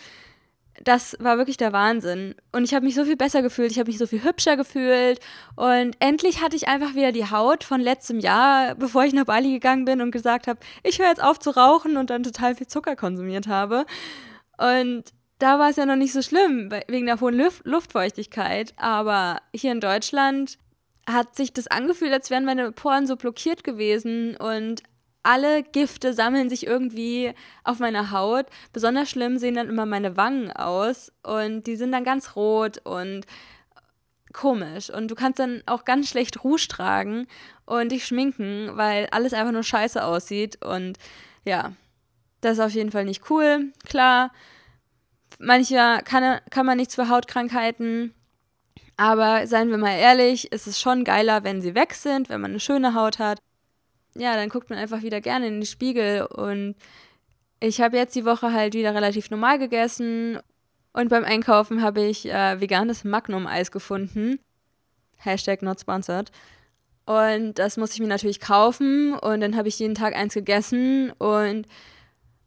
Das 0.83 1.15
war 1.19 1.37
wirklich 1.37 1.55
der 1.55 1.71
Wahnsinn. 1.71 2.35
Und 2.51 2.63
ich 2.63 2.73
habe 2.73 2.83
mich 2.83 2.95
so 2.95 3.05
viel 3.05 3.15
besser 3.15 3.41
gefühlt, 3.41 3.71
ich 3.71 3.79
habe 3.79 3.89
mich 3.89 3.99
so 3.99 4.07
viel 4.07 4.23
hübscher 4.23 4.57
gefühlt. 4.57 5.19
Und 5.55 5.95
endlich 5.99 6.41
hatte 6.41 6.55
ich 6.55 6.67
einfach 6.67 6.95
wieder 6.95 7.11
die 7.11 7.29
Haut 7.29 7.63
von 7.63 7.79
letztem 7.79 8.19
Jahr, 8.19 8.75
bevor 8.75 9.05
ich 9.05 9.13
nach 9.13 9.25
Bali 9.25 9.51
gegangen 9.51 9.85
bin 9.85 10.01
und 10.01 10.11
gesagt 10.11 10.47
habe, 10.47 10.59
ich 10.81 10.99
höre 10.99 11.07
jetzt 11.07 11.23
auf 11.23 11.39
zu 11.39 11.51
rauchen 11.51 11.95
und 11.95 12.09
dann 12.09 12.23
total 12.23 12.55
viel 12.55 12.67
Zucker 12.67 12.95
konsumiert 12.95 13.47
habe. 13.47 13.85
Und 14.57 15.03
da 15.39 15.59
war 15.59 15.69
es 15.69 15.75
ja 15.75 15.85
noch 15.85 15.95
nicht 15.95 16.13
so 16.13 16.21
schlimm, 16.21 16.71
wegen 16.87 17.05
der 17.05 17.21
hohen 17.21 17.35
Luft 17.35 17.65
Luftfeuchtigkeit. 17.65 18.73
Aber 18.77 19.41
hier 19.53 19.71
in 19.71 19.79
Deutschland 19.79 20.57
hat 21.07 21.35
sich 21.35 21.53
das 21.53 21.67
angefühlt, 21.67 22.13
als 22.13 22.29
wären 22.29 22.45
meine 22.45 22.71
Poren 22.71 23.07
so 23.07 23.15
blockiert 23.15 23.63
gewesen 23.63 24.37
und 24.37 24.81
alle 25.23 25.63
Gifte 25.63 26.13
sammeln 26.13 26.49
sich 26.49 26.67
irgendwie 26.67 27.33
auf 27.63 27.79
meiner 27.79 28.11
Haut. 28.11 28.45
Besonders 28.73 29.09
schlimm 29.09 29.37
sehen 29.37 29.55
dann 29.55 29.69
immer 29.69 29.85
meine 29.85 30.17
Wangen 30.17 30.51
aus 30.51 31.11
und 31.23 31.65
die 31.65 31.77
sind 31.77 31.93
dann 31.93 32.03
ganz 32.03 32.35
rot 32.35 32.79
und 32.83 33.25
komisch. 34.33 34.89
Und 34.89 35.09
du 35.09 35.15
kannst 35.15 35.39
dann 35.39 35.63
auch 35.65 35.85
ganz 35.85 36.09
schlecht 36.09 36.43
Rouge 36.43 36.67
tragen 36.67 37.27
und 37.65 37.91
dich 37.91 38.05
schminken, 38.05 38.71
weil 38.73 39.07
alles 39.11 39.33
einfach 39.33 39.53
nur 39.53 39.63
scheiße 39.63 40.03
aussieht. 40.03 40.63
Und 40.63 40.97
ja, 41.45 41.71
das 42.41 42.53
ist 42.53 42.63
auf 42.63 42.71
jeden 42.71 42.91
Fall 42.91 43.05
nicht 43.05 43.29
cool. 43.29 43.71
Klar, 43.85 44.31
mancher 45.39 46.01
kann, 46.03 46.41
kann 46.49 46.65
man 46.65 46.77
nichts 46.77 46.95
für 46.95 47.07
Hautkrankheiten. 47.07 48.13
Aber 48.97 49.47
seien 49.47 49.69
wir 49.69 49.77
mal 49.77 49.97
ehrlich, 49.97 50.51
ist 50.51 50.67
es 50.67 50.79
schon 50.79 51.03
geiler, 51.03 51.43
wenn 51.43 51.61
sie 51.61 51.75
weg 51.75 51.93
sind, 51.93 52.29
wenn 52.29 52.41
man 52.41 52.51
eine 52.51 52.59
schöne 52.59 52.93
Haut 52.93 53.19
hat 53.19 53.39
ja, 54.15 54.35
dann 54.35 54.49
guckt 54.49 54.69
man 54.69 54.79
einfach 54.79 55.01
wieder 55.01 55.21
gerne 55.21 55.47
in 55.47 55.55
den 55.55 55.65
Spiegel. 55.65 56.25
Und 56.25 56.75
ich 57.59 57.81
habe 57.81 57.97
jetzt 57.97 58.15
die 58.15 58.25
Woche 58.25 58.53
halt 58.53 58.73
wieder 58.73 58.93
relativ 58.93 59.29
normal 59.29 59.59
gegessen. 59.59 60.39
Und 60.93 61.09
beim 61.09 61.23
Einkaufen 61.23 61.81
habe 61.81 62.01
ich 62.01 62.29
äh, 62.29 62.59
veganes 62.61 63.03
Magnum-Eis 63.03 63.71
gefunden. 63.71 64.39
Hashtag 65.17 65.61
not 65.61 65.79
sponsored. 65.79 66.31
Und 67.05 67.55
das 67.55 67.77
muss 67.77 67.93
ich 67.93 67.99
mir 67.99 68.07
natürlich 68.07 68.39
kaufen. 68.39 69.13
Und 69.13 69.41
dann 69.41 69.55
habe 69.55 69.67
ich 69.67 69.79
jeden 69.79 69.95
Tag 69.95 70.15
eins 70.15 70.33
gegessen. 70.33 71.11
Und 71.17 71.67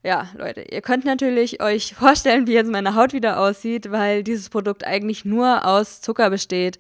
ja, 0.05 0.31
Leute, 0.37 0.63
ihr 0.63 0.83
könnt 0.83 1.05
natürlich 1.05 1.61
euch 1.61 1.95
vorstellen, 1.99 2.47
wie 2.47 2.55
jetzt 2.55 2.71
meine 2.71 2.95
Haut 2.95 3.13
wieder 3.13 3.41
aussieht, 3.41 3.91
weil 3.91 4.23
dieses 4.23 4.49
Produkt 4.49 4.85
eigentlich 4.87 5.25
nur 5.25 5.67
aus 5.67 6.01
Zucker 6.01 6.31
besteht. 6.31 6.79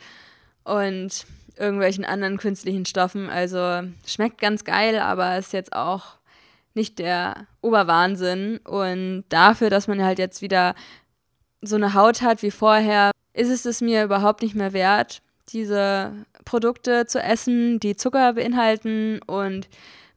Und 0.64 1.26
irgendwelchen 1.58 2.04
anderen 2.04 2.36
künstlichen 2.38 2.86
Stoffen. 2.86 3.28
Also 3.28 3.82
schmeckt 4.06 4.40
ganz 4.40 4.64
geil, 4.64 4.98
aber 4.98 5.38
ist 5.38 5.52
jetzt 5.52 5.72
auch 5.72 6.16
nicht 6.74 6.98
der 6.98 7.46
Oberwahnsinn. 7.62 8.58
Und 8.58 9.24
dafür, 9.28 9.70
dass 9.70 9.88
man 9.88 10.02
halt 10.02 10.18
jetzt 10.18 10.42
wieder 10.42 10.74
so 11.62 11.76
eine 11.76 11.94
Haut 11.94 12.22
hat 12.22 12.42
wie 12.42 12.50
vorher, 12.50 13.10
ist 13.32 13.50
es 13.50 13.64
es 13.64 13.80
mir 13.80 14.04
überhaupt 14.04 14.42
nicht 14.42 14.54
mehr 14.54 14.72
wert, 14.72 15.22
diese 15.48 16.12
Produkte 16.44 17.06
zu 17.06 17.20
essen, 17.20 17.80
die 17.80 17.96
Zucker 17.96 18.34
beinhalten 18.34 19.20
und 19.26 19.68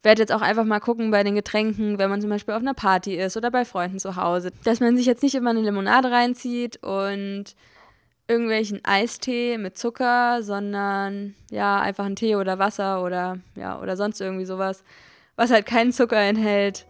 werde 0.01 0.21
jetzt 0.21 0.31
auch 0.31 0.41
einfach 0.41 0.63
mal 0.63 0.79
gucken 0.79 1.11
bei 1.11 1.23
den 1.23 1.35
Getränken, 1.35 1.97
wenn 1.97 2.09
man 2.09 2.21
zum 2.21 2.29
Beispiel 2.29 2.53
auf 2.53 2.61
einer 2.61 2.73
Party 2.73 3.15
ist 3.15 3.35
oder 3.35 3.51
bei 3.51 3.65
Freunden 3.65 3.99
zu 3.99 4.15
Hause, 4.15 4.51
dass 4.63 4.79
man 4.79 4.95
sich 4.95 5.05
jetzt 5.05 5.23
nicht 5.23 5.35
immer 5.35 5.49
eine 5.49 5.61
Limonade 5.61 6.09
reinzieht 6.09 6.81
und 6.83 7.55
irgendwelchen 8.29 8.79
Eistee 8.85 9.57
mit 9.57 9.77
Zucker, 9.77 10.43
sondern 10.43 11.33
ja, 11.49 11.81
einfach 11.81 12.05
einen 12.05 12.15
Tee 12.15 12.35
oder 12.35 12.59
Wasser 12.59 13.03
oder 13.03 13.39
ja, 13.55 13.81
oder 13.81 13.97
sonst 13.97 14.21
irgendwie 14.21 14.45
sowas, 14.45 14.83
was 15.35 15.51
halt 15.51 15.65
keinen 15.65 15.91
Zucker 15.91 16.19
enthält. 16.19 16.85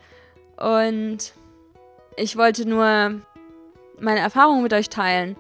Und 0.58 1.34
ich 2.18 2.36
wollte 2.36 2.68
nur 2.68 3.22
meine 4.00 4.20
Erfahrungen 4.20 4.64
mit 4.64 4.74
euch 4.74 4.90
teilen 4.90 5.38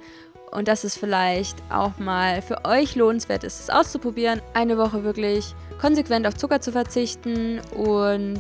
und 0.51 0.69
dass 0.69 0.85
es 0.85 0.97
vielleicht 0.97 1.57
auch 1.69 1.97
mal 1.99 2.41
für 2.41 2.63
euch 2.63 2.95
lohnenswert 2.95 3.43
ist, 3.43 3.59
es 3.59 3.69
auszuprobieren, 3.69 4.41
eine 4.53 4.77
Woche 4.77 5.03
wirklich 5.03 5.53
konsequent 5.79 6.25
auf 6.25 6.35
Zucker 6.35 6.61
zu 6.61 6.71
verzichten 6.71 7.59
und 7.75 8.39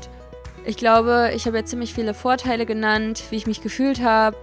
ich 0.65 0.77
glaube, 0.77 1.31
ich 1.35 1.45
habe 1.45 1.57
jetzt 1.57 1.69
ziemlich 1.69 1.93
viele 1.93 2.13
Vorteile 2.13 2.65
genannt, 2.65 3.23
wie 3.29 3.37
ich 3.37 3.47
mich 3.47 3.61
gefühlt 3.61 4.01
habe 4.01 4.37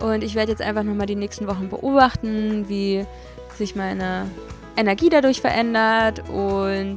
und 0.00 0.22
ich 0.22 0.34
werde 0.34 0.52
jetzt 0.52 0.62
einfach 0.62 0.82
nochmal 0.82 1.06
die 1.06 1.16
nächsten 1.16 1.46
Wochen 1.46 1.68
beobachten, 1.68 2.68
wie 2.68 3.06
sich 3.56 3.76
meine 3.76 4.26
Energie 4.76 5.08
dadurch 5.08 5.40
verändert 5.40 6.28
und 6.28 6.96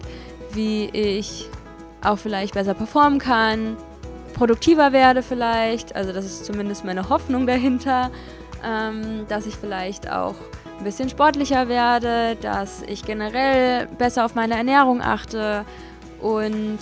wie 0.51 0.85
ich 0.85 1.49
auch 2.03 2.17
vielleicht 2.17 2.53
besser 2.53 2.73
performen 2.73 3.19
kann, 3.19 3.77
produktiver 4.33 4.91
werde 4.91 5.23
vielleicht. 5.23 5.95
Also 5.95 6.13
das 6.13 6.25
ist 6.25 6.45
zumindest 6.45 6.85
meine 6.85 7.09
Hoffnung 7.09 7.47
dahinter, 7.47 8.11
ähm, 8.65 9.25
dass 9.27 9.45
ich 9.45 9.55
vielleicht 9.55 10.09
auch 10.09 10.35
ein 10.77 10.83
bisschen 10.83 11.09
sportlicher 11.09 11.67
werde, 11.67 12.35
dass 12.41 12.83
ich 12.83 13.03
generell 13.03 13.87
besser 13.97 14.25
auf 14.25 14.35
meine 14.35 14.55
Ernährung 14.55 15.01
achte 15.01 15.65
und 16.21 16.79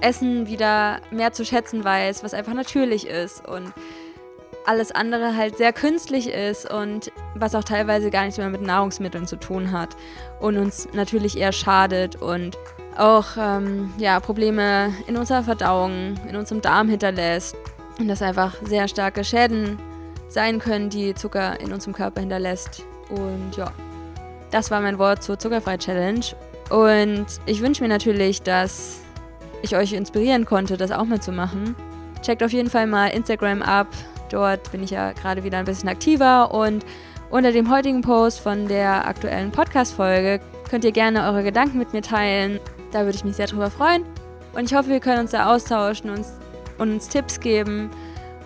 Essen 0.00 0.48
wieder 0.48 1.00
mehr 1.10 1.32
zu 1.32 1.44
schätzen 1.44 1.84
weiß, 1.84 2.24
was 2.24 2.34
einfach 2.34 2.54
natürlich 2.54 3.06
ist 3.06 3.46
und 3.46 3.72
alles 4.66 4.92
andere 4.92 5.36
halt 5.36 5.56
sehr 5.56 5.72
künstlich 5.72 6.28
ist 6.28 6.70
und 6.70 7.10
was 7.34 7.54
auch 7.54 7.64
teilweise 7.64 8.10
gar 8.10 8.24
nichts 8.24 8.38
mehr 8.38 8.50
mit 8.50 8.62
Nahrungsmitteln 8.62 9.26
zu 9.26 9.36
tun 9.36 9.72
hat 9.72 9.96
und 10.38 10.56
uns 10.56 10.88
natürlich 10.92 11.38
eher 11.38 11.52
schadet 11.52 12.16
und 12.16 12.56
auch 12.96 13.36
ähm, 13.38 13.92
ja, 13.98 14.20
Probleme 14.20 14.92
in 15.06 15.16
unserer 15.16 15.42
Verdauung, 15.42 16.14
in 16.28 16.36
unserem 16.36 16.60
Darm 16.60 16.88
hinterlässt 16.88 17.56
und 17.98 18.08
das 18.08 18.22
einfach 18.22 18.56
sehr 18.64 18.88
starke 18.88 19.24
Schäden 19.24 19.78
sein 20.28 20.58
können, 20.58 20.90
die 20.90 21.14
Zucker 21.14 21.60
in 21.60 21.72
unserem 21.72 21.92
Körper 21.92 22.20
hinterlässt. 22.20 22.84
Und 23.08 23.56
ja, 23.56 23.72
das 24.50 24.70
war 24.70 24.80
mein 24.80 24.98
Wort 24.98 25.22
zur 25.22 25.38
Zuckerfrei-Challenge. 25.38 26.24
Und 26.70 27.26
ich 27.46 27.60
wünsche 27.60 27.82
mir 27.82 27.88
natürlich, 27.88 28.42
dass 28.42 29.00
ich 29.62 29.76
euch 29.76 29.92
inspirieren 29.92 30.46
konnte, 30.46 30.76
das 30.76 30.92
auch 30.92 31.04
mitzumachen. 31.04 31.74
Checkt 32.22 32.42
auf 32.42 32.52
jeden 32.52 32.70
Fall 32.70 32.86
mal 32.86 33.08
Instagram 33.08 33.62
ab, 33.62 33.88
Dort 34.30 34.70
bin 34.72 34.82
ich 34.82 34.90
ja 34.90 35.12
gerade 35.12 35.44
wieder 35.44 35.58
ein 35.58 35.64
bisschen 35.64 35.88
aktiver 35.88 36.52
und 36.54 36.84
unter 37.30 37.52
dem 37.52 37.70
heutigen 37.70 38.00
Post 38.00 38.40
von 38.40 38.66
der 38.66 39.06
aktuellen 39.06 39.52
Podcast-Folge 39.52 40.40
könnt 40.68 40.84
ihr 40.84 40.92
gerne 40.92 41.24
eure 41.24 41.42
Gedanken 41.42 41.78
mit 41.78 41.92
mir 41.92 42.02
teilen. 42.02 42.58
Da 42.92 43.04
würde 43.04 43.16
ich 43.16 43.24
mich 43.24 43.36
sehr 43.36 43.46
drüber 43.46 43.70
freuen. 43.70 44.04
Und 44.52 44.64
ich 44.64 44.74
hoffe, 44.74 44.88
wir 44.88 45.00
können 45.00 45.20
uns 45.20 45.30
da 45.30 45.52
austauschen 45.52 46.10
und 46.10 46.24
uns 46.78 47.08
Tipps 47.08 47.38
geben, 47.38 47.90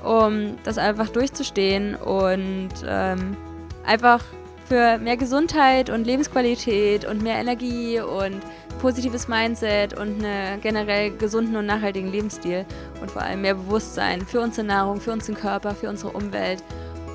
um 0.03 0.57
das 0.64 0.77
einfach 0.77 1.09
durchzustehen 1.09 1.94
und 1.94 2.70
ähm, 2.87 3.37
einfach 3.87 4.23
für 4.68 4.99
mehr 4.99 5.16
Gesundheit 5.16 5.90
und 5.90 6.05
Lebensqualität 6.05 7.05
und 7.05 7.23
mehr 7.23 7.37
Energie 7.37 8.01
und 8.01 8.40
positives 8.80 9.28
Mindset 9.28 9.98
und 9.98 10.24
einen 10.24 10.60
generell 10.60 11.10
gesunden 11.16 11.56
und 11.56 11.66
nachhaltigen 11.66 12.10
Lebensstil 12.10 12.64
und 13.00 13.10
vor 13.10 13.22
allem 13.22 13.42
mehr 13.42 13.54
Bewusstsein 13.54 14.26
für 14.26 14.40
unsere 14.40 14.66
Nahrung, 14.66 15.00
für 15.00 15.12
unseren 15.12 15.34
Körper, 15.34 15.74
für 15.74 15.88
unsere 15.88 16.12
Umwelt. 16.12 16.62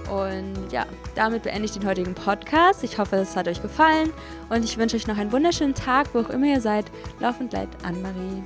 Und 0.09 0.71
ja, 0.71 0.85
damit 1.15 1.43
beende 1.43 1.65
ich 1.65 1.71
den 1.71 1.85
heutigen 1.85 2.15
Podcast. 2.15 2.83
Ich 2.83 2.97
hoffe, 2.97 3.17
es 3.17 3.35
hat 3.35 3.47
euch 3.47 3.61
gefallen 3.61 4.11
und 4.49 4.63
ich 4.63 4.77
wünsche 4.77 4.95
euch 4.95 5.07
noch 5.07 5.17
einen 5.17 5.31
wunderschönen 5.31 5.75
Tag, 5.75 6.07
wo 6.13 6.19
auch 6.19 6.29
immer 6.29 6.47
ihr 6.47 6.61
seid. 6.61 6.85
Laufend 7.19 7.53
leid, 7.53 7.69
Anne-Marie. 7.83 8.41